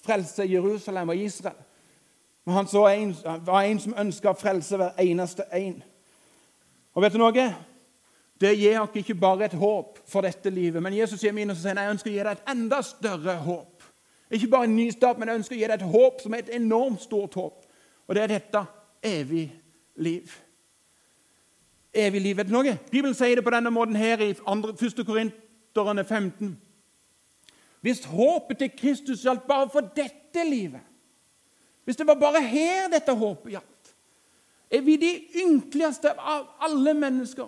frelse 0.03 0.45
Jerusalem 0.45 1.15
og 1.15 1.23
Israel. 1.25 1.66
Men 2.47 2.55
han 2.55 2.67
så 2.67 2.87
en, 2.87 3.15
var 3.45 3.61
en 3.67 3.79
som 3.83 3.95
ønska 3.99 4.31
å 4.31 4.37
frelse 4.39 4.77
hver 4.79 5.01
eneste 5.03 5.43
en. 5.51 5.81
Og 6.95 7.03
vet 7.03 7.11
du 7.11 7.19
noe? 7.19 7.47
Det 8.39 8.53
gir 8.55 8.77
oss 8.79 8.95
ikke 8.95 9.17
bare 9.19 9.49
et 9.49 9.57
håp 9.59 9.99
for 10.07 10.23
dette 10.23 10.53
livet, 10.55 10.79
men 10.79 10.95
Jesus 10.95 11.19
sier 11.19 11.35
min 11.35 11.51
og 11.51 11.59
sier 11.59 11.75
jeg 11.75 11.91
ønsker 11.91 12.07
å 12.07 12.13
gi 12.13 12.23
deg 12.23 12.37
et 12.37 12.53
enda 12.53 12.79
større 12.87 13.35
håp. 13.43 13.83
Ikke 14.31 14.47
bare 14.55 14.69
en 14.69 14.77
ny 14.79 14.87
start, 14.95 15.19
men 15.19 15.27
jeg 15.27 15.41
ønsker 15.41 15.57
å 15.57 15.59
gi 15.59 15.67
deg 15.67 15.75
et 15.75 15.91
håp 15.91 16.23
som 16.23 16.37
er 16.37 16.45
et 16.45 16.55
enormt 16.55 17.03
stort 17.03 17.35
håp. 17.35 17.67
Og 18.07 18.15
det 18.15 18.23
er 18.23 18.35
dette 18.37 18.63
evig 19.11 19.45
liv. 19.99 20.39
Evig 21.91 22.23
liv, 22.29 22.39
vet 22.39 22.47
du 22.47 22.55
noe? 22.55 22.79
Bibelen 22.87 23.15
sier 23.17 23.35
det 23.35 23.43
på 23.43 23.57
denne 23.59 23.75
måten 23.75 23.99
her 23.99 24.23
i 24.23 24.31
1. 24.31 25.03
Korinterne 25.03 26.07
15. 26.07 26.55
Hvis 27.83 28.05
håpet 28.07 28.63
til 28.63 28.77
Kristus 28.79 29.27
gjaldt 29.27 29.49
bare 29.51 29.67
for 29.75 29.91
dette 29.99 30.47
livet, 30.47 30.87
hvis 31.87 31.95
det 31.95 32.07
var 32.07 32.19
bare 32.19 32.43
her 32.43 32.89
dette 32.91 33.15
håpet 33.15 33.53
gjaldt 33.55 33.77
er 34.71 34.81
vi 34.81 34.97
de 34.99 35.13
ynkeligste 35.43 36.11
av 36.19 36.47
alle 36.59 36.93
mennesker. 36.93 37.47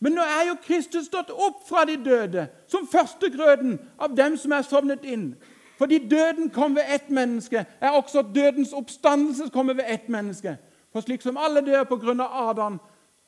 Men 0.00 0.16
nå 0.16 0.24
er 0.24 0.48
jo 0.48 0.60
Kristus 0.64 1.06
stått 1.10 1.30
opp 1.30 1.62
fra 1.68 1.84
de 1.86 1.96
døde, 2.00 2.46
som 2.66 2.88
førstegrøden 2.88 3.76
av 4.00 4.14
dem 4.16 4.36
som 4.40 4.54
er 4.56 4.66
sovnet 4.66 5.04
inn. 5.04 5.34
Fordi 5.78 6.00
døden 6.08 6.50
kom 6.52 6.74
ved 6.76 6.88
ett 6.88 7.10
menneske, 7.12 7.64
er 7.80 7.96
også 7.96 8.22
dødens 8.34 8.72
oppstandelse 8.76 9.50
kommet 9.52 9.76
ved 9.76 9.88
ett 9.88 10.08
menneske. 10.08 10.56
For 10.92 11.04
slik 11.04 11.22
som 11.22 11.38
alle 11.38 11.62
dør 11.64 11.84
på 11.88 12.00
grunn 12.00 12.20
av 12.20 12.48
Adam, 12.50 12.80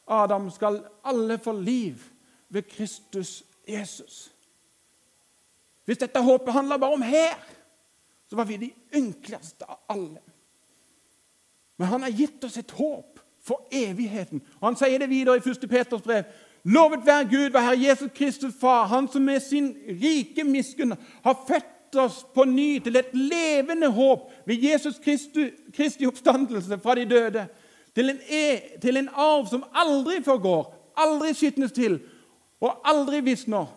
Adam, 0.09 0.51
skal 0.51 0.83
alle 1.05 1.39
få 1.39 1.53
liv 1.53 2.03
ved 2.51 2.67
Kristus 2.69 3.45
Jesus. 3.69 4.33
Hvis 5.85 5.99
dette 5.99 6.21
håpet 6.21 6.53
handler 6.53 6.81
bare 6.83 6.99
om 6.99 7.03
her, 7.03 7.37
så 8.33 8.37
var 8.37 8.45
vi 8.45 8.57
de 8.57 8.71
ynkeligste 8.97 9.65
av 9.69 9.79
alle. 9.87 10.21
Men 11.77 11.89
han 11.89 12.03
har 12.03 12.09
gitt 12.09 12.45
oss 12.45 12.57
et 12.57 12.71
håp 12.71 13.21
for 13.45 13.67
evigheten. 13.71 14.41
Og 14.61 14.69
Han 14.71 14.79
sier 14.81 15.03
det 15.03 15.11
videre 15.11 15.37
i 15.37 15.51
1. 15.51 15.67
Peters 15.69 16.01
brev. 16.03 16.25
Lovet 16.65 17.05
være 17.05 17.29
Gud, 17.29 17.51
vår 17.53 17.67
Herre 17.67 17.83
Jesus 17.83 18.11
Kristus 18.15 18.55
Far, 18.61 18.87
Han 18.87 19.09
som 19.09 19.23
med 19.23 19.41
sin 19.41 19.75
rike 20.01 20.45
miskunn 20.45 20.95
har 21.25 21.45
født 21.49 22.01
oss 22.01 22.23
på 22.35 22.45
ny 22.49 22.79
til 22.81 22.97
et 22.97 23.13
levende 23.13 23.91
håp 23.93 24.33
ved 24.47 24.65
Jesus 24.65 24.97
Kristi, 25.05 25.51
Kristi 25.77 26.07
oppstandelse 26.07 26.79
fra 26.79 26.95
de 26.95 27.05
døde, 27.05 27.47
til 27.95 28.11
en, 28.11 28.21
e, 28.31 28.79
til 28.81 28.97
en 28.97 29.09
arv 29.13 29.45
som 29.51 29.65
aldri 29.75 30.23
forgår, 30.25 30.73
aldri 30.97 31.35
skitnes 31.35 31.77
til 31.77 32.01
og 32.65 32.81
aldri 32.89 33.21
visner. 33.21 33.69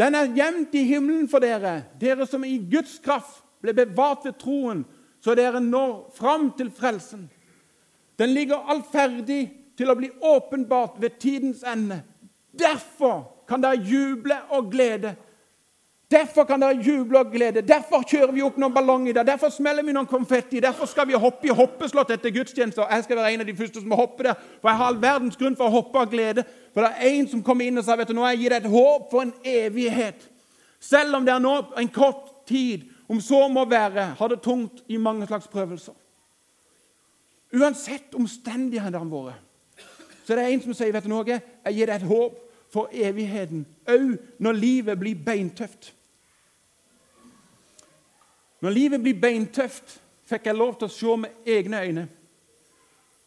Den 0.00 0.14
er 0.16 0.30
gjemt 0.34 0.74
i 0.74 0.84
himmelen 0.88 1.28
for 1.28 1.44
dere, 1.44 1.82
dere 2.00 2.26
som 2.26 2.44
i 2.44 2.56
Guds 2.70 2.98
kraft 3.04 3.42
ble 3.62 3.74
bevart 3.76 4.24
ved 4.26 4.38
troen, 4.40 4.84
så 5.22 5.36
dere 5.38 5.60
når 5.62 6.10
fram 6.16 6.50
til 6.58 6.72
frelsen. 6.74 7.28
Den 8.18 8.32
ligger 8.34 8.64
alt 8.70 8.88
ferdig 8.92 9.44
til 9.78 9.90
å 9.90 9.96
bli 9.98 10.10
åpenbart 10.20 10.98
ved 11.02 11.18
tidens 11.22 11.62
ende. 11.66 12.02
Derfor 12.52 13.44
kan 13.48 13.62
dere 13.62 13.80
juble 13.80 14.36
og 14.52 14.70
glede. 14.72 15.14
Derfor 16.12 16.44
kan 16.44 16.60
dere 16.60 16.82
juble 16.84 17.18
og 17.18 17.30
glede. 17.32 17.62
Derfor 17.64 18.02
kjører 18.04 18.34
vi 18.36 18.42
opp 18.44 18.58
noen 18.60 18.74
ballonger 18.74 19.14
der. 19.16 19.24
Derfor 19.32 19.48
smeller 19.54 19.84
vi 19.86 19.94
noen 19.96 20.08
konfetti. 20.10 20.60
Derfor 20.60 20.86
skal 20.90 21.06
vi 21.08 21.16
hoppe 21.16 21.48
i 21.48 21.54
hoppeslott 21.56 22.10
etter 22.12 22.34
gudstjenester. 22.34 22.84
Jeg 22.90 23.06
skal 23.06 23.16
være 23.16 23.30
en 23.32 23.44
av 23.44 23.48
de 23.48 23.54
første 23.56 23.80
som 23.80 23.88
må 23.88 23.96
hoppe 23.96 24.26
der, 24.26 24.36
for 24.60 24.68
jeg 24.68 24.80
har 24.80 24.90
all 24.92 25.00
verdens 25.00 25.38
grunn 25.40 25.56
for 25.56 25.70
å 25.70 25.76
hoppe 25.78 26.02
av 26.02 26.10
glede. 26.12 26.44
For 26.74 26.84
det 26.84 26.90
er 26.92 27.14
en 27.14 27.30
som 27.30 27.44
kommer 27.46 27.68
inn 27.68 27.80
og 27.80 27.86
sa 27.86 27.96
vet 27.96 28.12
du, 28.12 28.16
nå 28.18 28.26
jeg 28.28 28.42
gir 28.42 28.54
deg 28.54 28.66
et 28.66 28.74
håp 28.74 29.08
for 29.14 29.24
en 29.24 29.32
evighet. 29.54 30.28
Selv 30.82 31.16
om 31.16 31.24
det 31.24 31.32
er 31.32 31.40
nå 31.40 31.54
en 31.80 31.90
kort 31.94 32.28
tid, 32.50 32.84
om 33.08 33.20
så 33.20 33.46
må 33.48 33.64
være, 33.70 34.10
har 34.18 34.32
det 34.32 34.42
tungt 34.44 34.84
i 34.92 35.00
mange 35.00 35.26
slags 35.30 35.48
prøvelser. 35.52 35.96
Uansett 37.56 38.14
omstendighetene 38.16 39.08
våre. 39.08 39.34
Så 40.26 40.36
det 40.36 40.44
er 40.44 40.52
en 40.52 40.62
som 40.64 40.76
sier 40.76 40.92
vet 40.94 41.08
du 41.08 41.12
noe, 41.12 41.40
jeg 41.40 41.76
gir 41.76 41.88
deg 41.88 41.98
et 42.00 42.08
håp 42.08 42.38
for 42.72 42.92
evigheten, 42.92 43.66
òg 43.88 44.14
når 44.40 44.56
livet 44.56 45.00
blir 45.00 45.18
beintøft. 45.24 45.92
Når 48.62 48.70
livet 48.70 49.02
blir 49.02 49.18
beintøft, 49.20 49.96
fikk 50.30 50.46
jeg 50.46 50.54
lov 50.54 50.76
til 50.78 50.86
å 50.86 50.94
se 50.94 51.16
med 51.18 51.48
egne 51.50 51.80
øyne 51.82 52.04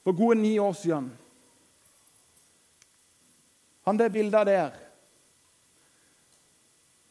for 0.06 0.15
gode 0.15 0.38
ni 0.39 0.54
år 0.60 0.74
siden. 0.80 1.10
Han 3.86 4.00
der 4.00 4.10
bildet 4.10 4.48
der, 4.48 4.71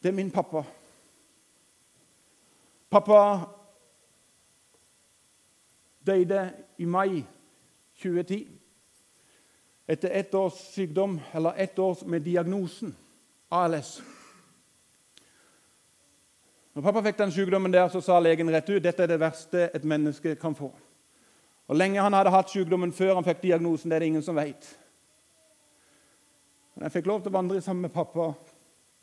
det 0.01 0.09
er 0.09 0.17
min 0.17 0.31
pappa. 0.31 0.63
Pappa 2.89 3.21
døde 6.05 6.41
i 6.77 6.85
mai 6.85 7.23
2010 8.01 8.47
etter 9.87 10.09
ett 10.09 10.33
års 10.33 10.57
sykdom, 10.73 11.19
eller 11.33 11.53
ett 11.61 11.79
år 11.79 12.05
med 12.05 12.25
diagnosen 12.25 12.95
ALS. 13.51 14.01
Når 16.75 16.83
pappa 16.83 17.01
fikk 17.05 17.19
den 17.21 17.31
sykdommen 17.31 17.71
der, 17.71 17.87
så 17.87 18.01
sa 18.03 18.17
legen 18.19 18.51
rett 18.51 18.69
ut 18.69 18.83
dette 18.83 19.03
er 19.05 19.13
det 19.13 19.21
verste 19.21 19.69
et 19.73 19.85
menneske 19.87 20.33
kan 20.35 20.55
få. 20.57 20.73
Og 21.65 21.77
lenge 21.79 22.03
han 22.03 22.13
hadde 22.13 22.33
hatt 22.33 22.51
sykdommen 22.51 22.91
før 22.93 23.15
han 23.15 23.25
fikk 23.25 23.45
diagnosen, 23.45 23.89
det 23.89 23.95
er 23.95 24.03
det 24.03 24.09
ingen 24.11 24.25
som 24.25 24.35
vet. 24.35 24.67
Men 26.75 26.85
jeg 26.85 26.97
fikk 26.97 27.07
lov 27.07 27.23
til 27.23 27.31
å 27.31 27.37
vandre 27.37 27.61
sammen 27.63 27.87
med 27.87 27.95
pappa 27.95 28.33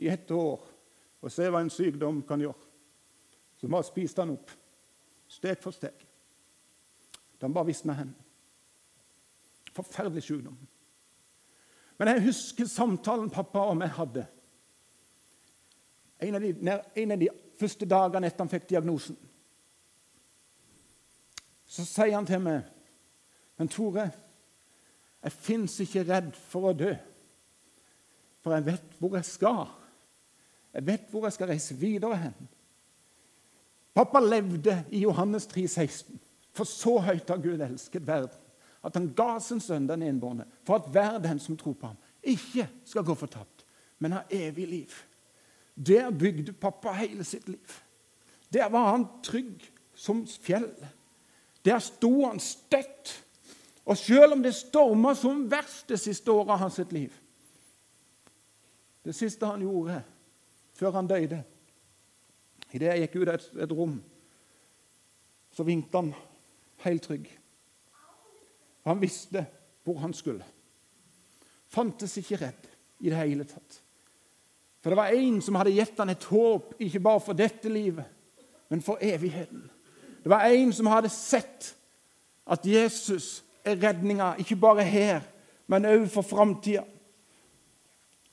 i 0.04 0.10
ett 0.12 0.30
år 0.36 0.60
og 1.22 1.32
se 1.32 1.48
hva 1.48 1.62
en 1.64 1.72
sykdom 1.72 2.20
kan 2.28 2.42
gjøre. 2.44 2.68
Så 3.56 3.70
bare 3.72 3.86
spiste 3.86 4.20
han 4.20 4.34
opp, 4.34 4.52
steg 5.30 5.60
for 5.62 5.72
steg. 5.72 5.96
Da 7.38 7.48
han 7.48 7.56
bare 7.56 7.70
visna 7.70 7.96
hen. 7.96 8.12
Forferdelig 9.72 10.26
sykdom. 10.26 10.58
Men 11.96 12.10
jeg 12.10 12.26
husker 12.26 12.68
samtalen 12.68 13.32
pappa 13.32 13.64
og 13.70 13.78
meg 13.80 13.94
hadde. 13.96 14.26
En 16.22 16.38
av, 16.38 16.44
de, 16.44 16.78
en 17.02 17.14
av 17.14 17.20
de 17.20 17.28
første 17.58 17.86
dagene 17.88 18.28
etter 18.28 18.44
han 18.44 18.52
fikk 18.52 18.68
diagnosen. 18.70 19.16
Så 21.66 21.86
sier 21.88 22.14
han 22.14 22.28
til 22.28 22.42
meg 22.44 22.68
Men 23.60 23.68
Tore, 23.70 24.08
jeg 25.22 25.34
fins 25.44 25.76
ikke 25.84 26.02
redd 26.08 26.32
for 26.50 26.70
å 26.70 26.74
dø. 26.74 26.90
For 28.42 28.56
jeg 28.56 28.66
vet 28.66 28.96
hvor 28.98 29.14
jeg 29.14 29.28
skal. 29.28 29.68
Jeg 30.72 30.86
vet 30.88 31.04
hvor 31.12 31.28
jeg 31.28 31.36
skal 31.36 31.52
reise 31.52 31.76
videre 31.78 32.16
hen. 32.18 32.48
Pappa 33.94 34.22
levde 34.24 34.78
i 34.90 35.04
Johannes 35.04 35.46
3, 35.46 35.66
16. 35.68 36.18
For 36.56 36.68
så 36.68 36.96
høyt 37.04 37.28
har 37.28 37.40
Gud 37.44 37.60
elsket 37.60 38.06
verden, 38.06 38.40
at 38.82 38.96
han 38.98 39.12
ga 39.16 39.36
sin 39.40 39.60
sønn 39.62 39.86
den 39.88 40.02
enbårne, 40.04 40.48
for 40.66 40.80
at 40.80 40.88
hver 40.92 41.20
den 41.22 41.38
som 41.40 41.56
tror 41.60 41.76
på 41.78 41.92
ham, 41.92 42.00
ikke 42.22 42.66
skal 42.88 43.04
gå 43.06 43.14
fortapt, 43.16 43.64
men 44.02 44.16
ha 44.16 44.24
evig 44.32 44.66
liv. 44.68 44.96
Der 45.76 46.10
bygde 46.10 46.52
pappa 46.52 46.92
hele 46.92 47.24
sitt 47.24 47.48
liv. 47.48 47.78
Der 48.52 48.68
var 48.68 48.90
han 48.90 49.06
trygg 49.22 49.72
som 49.94 50.26
fjell. 50.26 50.70
Der 51.64 51.78
sto 51.78 52.26
han 52.26 52.40
støtt. 52.40 53.24
Og 53.84 53.96
selv 53.98 54.32
om 54.32 54.42
det 54.42 54.54
storma 54.54 55.14
som 55.14 55.50
verst 55.50 55.88
det 55.88 55.98
siste 56.00 56.30
året 56.30 56.54
av 56.54 56.60
hans 56.62 56.78
liv 56.94 57.10
Det 59.02 59.14
siste 59.14 59.46
han 59.46 59.64
gjorde 59.64 59.96
før 60.78 60.94
han 60.94 61.08
døde 61.10 61.40
Idet 62.72 62.92
jeg 62.92 63.02
gikk 63.02 63.16
ut 63.16 63.28
av 63.28 63.34
et, 63.34 63.48
et 63.66 63.72
rom, 63.76 63.98
så 65.52 65.64
vinket 65.66 65.98
han 65.98 66.14
helt 66.86 67.04
trygg. 67.04 67.26
Han 68.88 69.02
visste 69.02 69.42
hvor 69.84 69.98
han 70.00 70.14
skulle. 70.16 70.46
Fantes 71.68 72.16
ikke 72.16 72.38
redd 72.40 72.70
i 73.04 73.10
det 73.10 73.18
hele 73.18 73.44
tatt. 73.44 73.81
For 74.82 74.90
det 74.90 74.96
var 74.98 75.14
en 75.14 75.38
som 75.42 75.54
hadde 75.54 75.74
gitt 75.76 75.98
han 75.98 76.10
et 76.10 76.24
håp, 76.24 76.74
ikke 76.80 77.00
bare 77.00 77.20
for 77.22 77.38
dette 77.38 77.70
livet, 77.70 78.04
men 78.70 78.82
for 78.82 78.98
evigheten. 79.00 79.70
Det 80.22 80.30
var 80.30 80.46
en 80.50 80.72
som 80.72 80.90
hadde 80.90 81.10
sett 81.12 81.72
at 82.46 82.66
Jesus 82.66 83.44
er 83.64 83.78
redninga, 83.78 84.34
ikke 84.38 84.56
bare 84.58 84.82
her, 84.82 85.20
men 85.70 85.86
òg 85.86 86.08
for 86.10 86.26
framtida. 86.26 86.82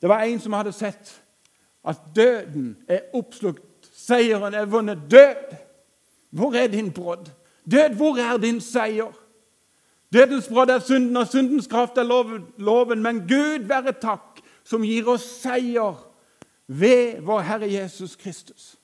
Det 0.02 0.08
var 0.08 0.24
en 0.26 0.40
som 0.40 0.52
hadde 0.58 0.72
sett 0.74 1.12
at 1.86 2.00
døden 2.16 2.76
er 2.88 3.10
oppslukt 3.14 3.66
Seieren 4.00 4.54
er 4.54 4.64
vunnet. 4.64 4.98
Død, 5.10 5.56
hvor 6.30 6.54
er 6.54 6.66
din 6.66 6.92
brodd? 6.92 7.30
Død, 7.70 7.94
hvor 7.96 8.16
er 8.16 8.36
din 8.36 8.60
seier? 8.60 9.12
Dødens 10.12 10.48
brodd 10.48 10.70
er 10.70 10.78
synden, 10.78 11.16
og 11.16 11.28
syndens 11.28 11.66
kraft 11.66 11.98
er 11.98 12.02
loven. 12.58 13.02
Men 13.02 13.20
Gud 13.28 13.66
være 13.68 13.92
takk, 13.92 14.40
som 14.64 14.82
gir 14.82 15.08
oss 15.08 15.26
seier 15.42 16.09
ved 16.70 17.20
vår 17.20 17.40
Herre 17.40 17.66
Jesus 17.72 18.16
Kristus. 18.16 18.76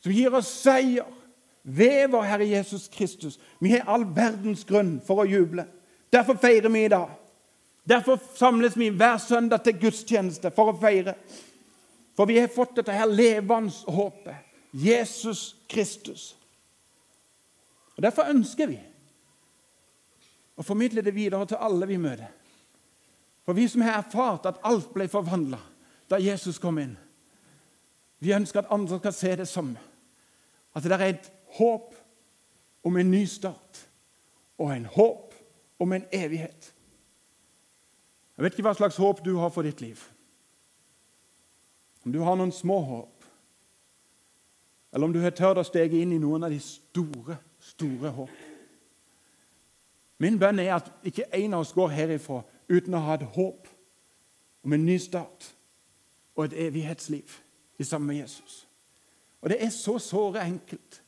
Som 0.00 0.12
gir 0.12 0.32
oss 0.34 0.48
seier 0.48 1.04
ved 1.62 2.08
vår 2.10 2.22
Herre 2.22 2.46
Jesus 2.48 2.88
Kristus. 2.88 3.38
Vi 3.60 3.74
har 3.74 3.84
all 3.86 4.06
verdens 4.16 4.64
grunn 4.64 4.96
for 5.04 5.20
å 5.20 5.28
juble. 5.28 5.66
Derfor 6.12 6.40
feirer 6.40 6.72
vi 6.72 6.86
i 6.86 6.92
dag. 6.92 7.10
Derfor 7.84 8.16
samles 8.38 8.76
vi 8.78 8.88
hver 8.88 9.18
søndag 9.20 9.60
til 9.64 9.76
gudstjeneste 9.82 10.50
for 10.56 10.72
å 10.72 10.78
feire. 10.80 11.14
For 12.16 12.28
vi 12.30 12.38
har 12.40 12.48
fått 12.52 12.78
dette 12.80 12.96
her 12.96 13.10
levende 13.10 13.92
håpet. 13.92 14.48
Jesus 14.72 15.52
Kristus. 15.68 16.30
Og 17.96 18.02
Derfor 18.02 18.32
ønsker 18.32 18.70
vi 18.72 18.78
å 20.56 20.64
formidle 20.64 21.04
det 21.04 21.12
videre 21.12 21.44
til 21.50 21.60
alle 21.60 21.88
vi 21.90 22.00
møter. 22.00 22.32
For 23.44 23.52
vi 23.58 23.68
som 23.68 23.84
har 23.84 24.00
erfart 24.00 24.48
at 24.48 24.64
alt 24.64 24.88
ble 24.94 25.10
forvandla 25.12 25.60
da 26.08 26.20
Jesus 26.20 26.58
kom 26.60 26.78
inn, 26.78 26.94
vi 28.22 28.32
ønsker 28.32 28.60
at 28.60 28.70
andre 28.70 28.98
skal 28.98 29.12
se 29.12 29.36
det 29.36 29.48
samme. 29.48 29.78
At 30.74 30.82
det 30.82 30.92
er 30.92 31.06
et 31.06 31.32
håp 31.58 31.94
om 32.84 32.96
en 32.96 33.10
ny 33.10 33.24
start 33.26 33.88
og 34.58 34.70
en 34.70 34.84
håp 34.84 35.34
om 35.78 35.92
en 35.92 36.04
evighet. 36.12 36.74
Jeg 38.36 38.44
vet 38.44 38.54
ikke 38.54 38.68
hva 38.68 38.76
slags 38.78 38.96
håp 38.96 39.24
du 39.24 39.34
har 39.42 39.50
for 39.50 39.66
ditt 39.66 39.82
liv. 39.82 39.98
Om 42.06 42.14
du 42.14 42.20
har 42.22 42.38
noen 42.38 42.54
små 42.54 42.78
håp, 42.80 43.26
eller 44.92 45.06
om 45.06 45.12
du 45.12 45.20
har 45.22 45.34
tørt 45.34 45.58
å 45.58 45.66
stege 45.66 45.98
inn 45.98 46.14
i 46.14 46.22
noen 46.22 46.46
av 46.46 46.54
de 46.54 46.60
store, 46.62 47.40
store 47.58 48.10
håp. 48.14 48.40
Min 50.22 50.38
bønn 50.38 50.62
er 50.62 50.76
at 50.76 50.92
ikke 51.02 51.26
en 51.34 51.54
av 51.54 51.66
oss 51.66 51.74
går 51.74 51.90
herifra 51.90 52.44
uten 52.70 52.94
å 52.94 53.02
ha 53.02 53.18
et 53.18 53.30
håp 53.34 53.70
om 54.62 54.74
en 54.76 54.84
ny 54.86 54.98
start 55.02 55.56
og 56.36 56.44
et 56.46 56.60
evighetsliv 56.68 57.41
i 57.82 57.88
sammen 57.88 58.12
med 58.12 58.22
Jesus. 58.22 58.62
Og 59.42 59.50
det 59.50 59.58
er 59.64 59.74
så 59.74 59.98
såre 59.98 60.44
enkelt 60.46 61.00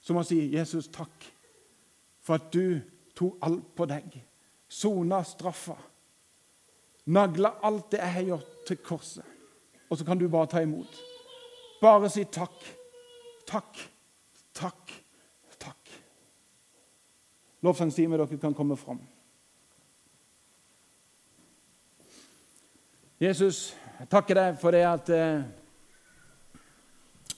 som 0.00 0.16
å 0.16 0.24
si, 0.24 0.38
'Jesus, 0.54 0.88
takk 0.88 1.26
for 2.22 2.38
at 2.38 2.52
du 2.52 2.80
tok 3.14 3.38
alt 3.42 3.74
på 3.76 3.86
deg.' 3.90 4.22
Sona 4.70 5.24
straffa. 5.26 5.74
Nagla 7.06 7.56
alt 7.62 7.90
det 7.90 7.98
jeg 7.98 8.12
har 8.12 8.22
gjort, 8.22 8.50
til 8.66 8.76
korset 8.76 9.24
og 9.90 9.98
så 9.98 10.04
kan 10.04 10.18
du 10.18 10.28
bare 10.28 10.46
ta 10.46 10.62
imot. 10.62 11.02
Bare 11.80 12.10
si 12.10 12.24
takk. 12.24 12.62
Takk. 13.46 13.78
Takk. 14.54 14.92
Takk. 15.58 15.90
Lovsangstimen, 17.60 18.18
dere 18.18 18.38
kan 18.38 18.54
komme 18.54 18.76
fram. 18.76 19.00
Jesus, 23.20 23.74
jeg 23.98 24.08
takker 24.08 24.38
deg 24.38 24.60
for 24.60 24.72
det 24.72 24.84
at 24.86 25.10
eh, 25.12 25.42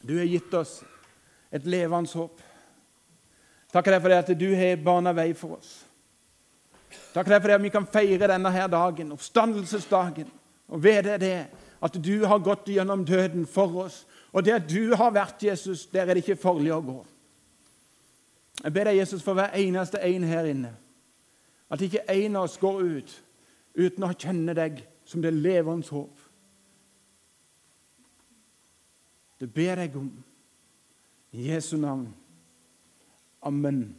du 0.02 0.16
har 0.18 0.28
gitt 0.28 0.54
oss 0.54 0.80
et 1.52 1.66
levende 1.68 2.10
håp. 2.12 2.40
Takker 3.72 3.94
deg 3.94 4.02
for 4.04 4.12
det 4.12 4.20
at 4.20 4.32
du 4.38 4.48
har 4.56 4.84
bana 4.84 5.14
vei 5.16 5.30
for 5.36 5.56
oss. 5.56 5.72
Takker 7.12 7.34
deg 7.34 7.42
for 7.42 7.48
det 7.48 7.58
at 7.58 7.64
vi 7.64 7.72
kan 7.72 7.88
feire 7.88 8.28
denne 8.28 8.52
her 8.52 8.68
dagen, 8.72 9.12
oppstandelsesdagen, 9.14 10.28
og 10.72 10.82
ved 10.84 11.08
det 11.20 11.36
at 11.82 11.96
du 12.04 12.24
har 12.28 12.42
gått 12.44 12.68
gjennom 12.72 13.04
døden 13.04 13.46
for 13.48 13.84
oss. 13.86 14.02
Og 14.32 14.44
der 14.44 14.60
du 14.64 14.94
har 14.96 15.12
vært, 15.12 15.42
Jesus, 15.44 15.86
der 15.86 16.06
er 16.06 16.14
det 16.14 16.22
ikke 16.24 16.40
farlig 16.40 16.72
å 16.72 16.82
gå. 16.84 16.98
Jeg 18.62 18.72
ber 18.72 18.88
deg, 18.88 19.00
Jesus, 19.00 19.24
for 19.24 19.36
hver 19.36 19.56
eneste 19.58 20.00
en 20.04 20.24
her 20.28 20.48
inne, 20.48 20.72
at 21.72 21.82
ikke 21.82 22.04
en 22.12 22.36
av 22.36 22.46
oss 22.46 22.58
går 22.60 22.82
ut 22.84 23.14
uten 23.74 24.04
å 24.04 24.12
kjenne 24.12 24.54
deg 24.56 24.82
som 25.08 25.24
det 25.24 25.32
levende 25.34 25.88
håp. 25.88 26.21
Det 29.42 29.54
ber 29.54 29.80
jeg 29.82 29.96
om. 29.96 30.12
I 31.32 31.48
Jesu 31.50 31.76
navn. 31.76 32.14
Amen. 33.42 33.96